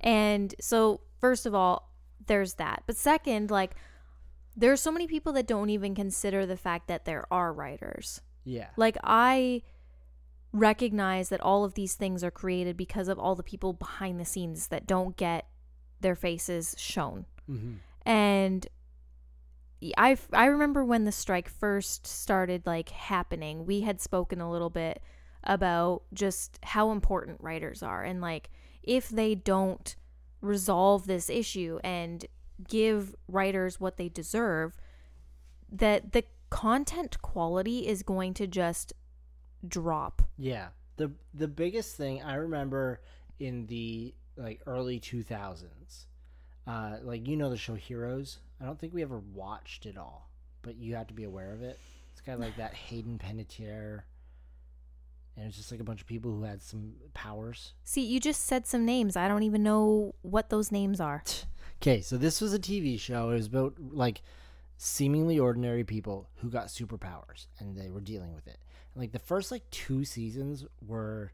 [0.00, 1.90] And so, first of all,
[2.26, 2.82] there's that.
[2.86, 3.74] But second, like,
[4.56, 8.20] there are so many people that don't even consider the fact that there are writers.
[8.46, 9.62] Yeah Like I
[10.52, 14.24] recognize that all of these things are created because of all the people behind the
[14.24, 15.46] scenes that don't get
[16.00, 17.26] their faces shown.
[17.50, 17.74] Mm-hmm.
[18.08, 18.66] And
[19.98, 24.70] I, I remember when the strike first started like happening, we had spoken a little
[24.70, 25.02] bit
[25.44, 28.50] about just how important writers are and like
[28.82, 29.94] if they don't
[30.40, 32.26] resolve this issue and
[32.68, 34.76] give writers what they deserve
[35.70, 38.92] that the content quality is going to just
[39.66, 40.22] drop.
[40.38, 40.68] Yeah.
[40.96, 43.00] The the biggest thing I remember
[43.38, 46.06] in the like early 2000s
[46.66, 48.38] uh like you know the show Heroes.
[48.60, 50.30] I don't think we ever watched it all,
[50.62, 51.78] but you have to be aware of it.
[52.12, 54.02] It's kind of like that Hayden Panettiere
[55.36, 57.74] and it's just like a bunch of people who had some powers.
[57.84, 59.16] See, you just said some names.
[59.16, 61.22] I don't even know what those names are.
[61.82, 63.28] Okay, so this was a TV show.
[63.28, 64.22] It was about like
[64.76, 68.58] seemingly ordinary people who got superpowers and they were dealing with it.
[68.94, 71.32] And, like the first like two seasons were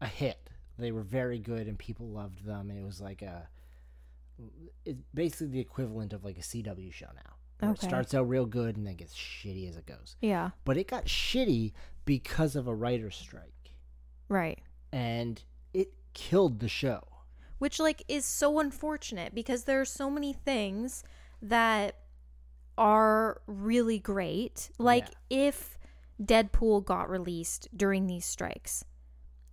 [0.00, 0.50] a hit.
[0.78, 2.70] They were very good and people loved them.
[2.70, 3.48] And it was like a
[4.84, 7.68] it's basically the equivalent of like a CW show now.
[7.70, 7.72] Okay.
[7.72, 10.14] It starts out real good and then gets shitty as it goes.
[10.20, 11.72] Yeah, But it got shitty
[12.04, 13.72] because of a writer's strike.
[14.28, 14.60] right.
[14.92, 15.42] And
[15.74, 17.02] it killed the show.
[17.58, 21.02] Which like is so unfortunate because there are so many things
[21.42, 21.96] that
[22.78, 24.70] are really great.
[24.78, 25.76] Like if
[26.22, 28.84] Deadpool got released during these strikes.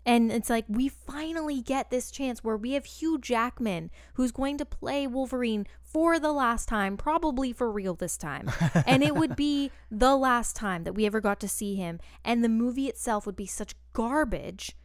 [0.07, 4.59] And it's like we finally get this chance where we have Hugh Jackman who's going
[4.59, 8.51] to play Wolverine for the last time, probably for real this time.
[8.85, 12.43] and it would be the last time that we ever got to see him and
[12.43, 14.75] the movie itself would be such garbage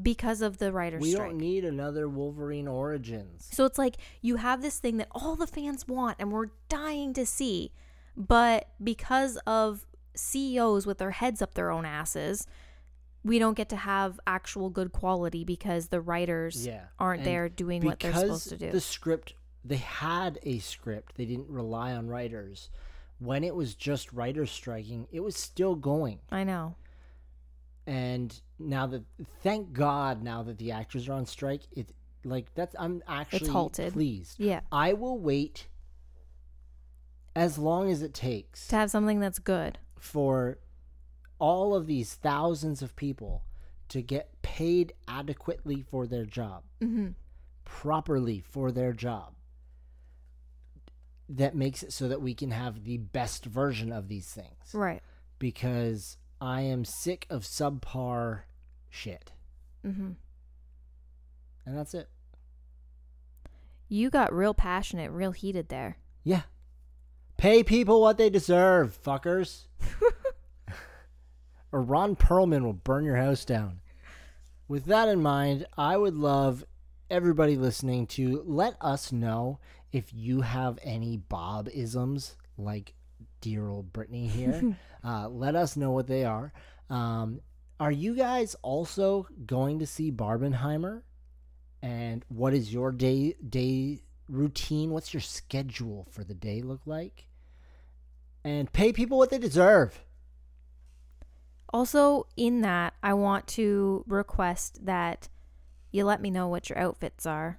[0.00, 1.30] because of the writer's We strike.
[1.30, 3.48] don't need another Wolverine Origins.
[3.50, 7.14] So it's like you have this thing that all the fans want and we're dying
[7.14, 7.72] to see,
[8.16, 12.46] but because of CEOs with their heads up their own asses,
[13.22, 16.86] we don't get to have actual good quality because the writers Yeah.
[16.98, 18.70] aren't and there doing what they're supposed to do.
[18.70, 21.16] The script, they had a script.
[21.16, 22.70] They didn't rely on writers.
[23.18, 26.20] When it was just writers striking, it was still going.
[26.30, 26.76] I know.
[27.86, 29.04] And now that,
[29.42, 31.90] thank God, now that the actors are on strike, it
[32.24, 33.92] like that's I'm actually it's halted.
[33.92, 34.38] pleased.
[34.40, 34.60] Yeah.
[34.72, 35.68] I will wait
[37.36, 39.78] as long as it takes To have something that's good.
[40.00, 40.58] for
[41.38, 43.44] all of these thousands of people
[43.90, 47.08] to get paid adequately for their job, hmm
[47.64, 49.34] properly for their job.
[51.28, 54.72] That makes it so that we can have the best version of these things.
[54.72, 55.02] Right.
[55.40, 58.42] Because I am sick of subpar
[58.88, 59.32] shit.
[59.82, 60.12] hmm
[61.66, 62.08] And that's it.
[63.88, 65.98] You got real passionate, real heated there.
[66.24, 66.42] Yeah.
[67.36, 69.64] Pay people what they deserve, fuckers.
[71.72, 73.80] or Ron Perlman will burn your house down.
[74.68, 76.64] With that in mind, I would love
[77.10, 79.60] everybody listening to let us know
[79.92, 82.94] if you have any Bob isms like
[83.40, 84.76] dear old Brittany here.
[85.04, 86.52] uh, let us know what they are.
[86.90, 87.40] Um,
[87.78, 91.02] are you guys also going to see Barbenheimer?
[91.82, 94.90] And what is your day day routine?
[94.90, 97.26] What's your schedule for the day look like?
[98.44, 100.04] And pay people what they deserve.
[101.72, 105.28] Also, in that, I want to request that
[105.90, 107.58] you let me know what your outfits are.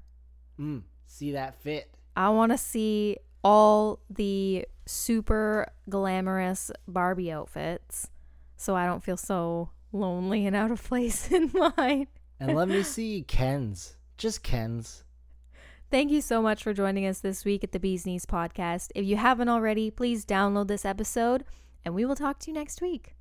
[0.60, 1.94] Mm, see that fit.
[2.16, 8.08] I want to see all the super glamorous Barbie outfits
[8.56, 12.08] so I don't feel so lonely and out of place in mine.
[12.40, 13.96] And let me see Ken's.
[14.18, 15.04] Just Ken's.
[15.90, 18.92] Thank you so much for joining us this week at the Bees Knees podcast.
[18.94, 21.46] If you haven't already, please download this episode
[21.86, 23.17] and we will talk to you next week.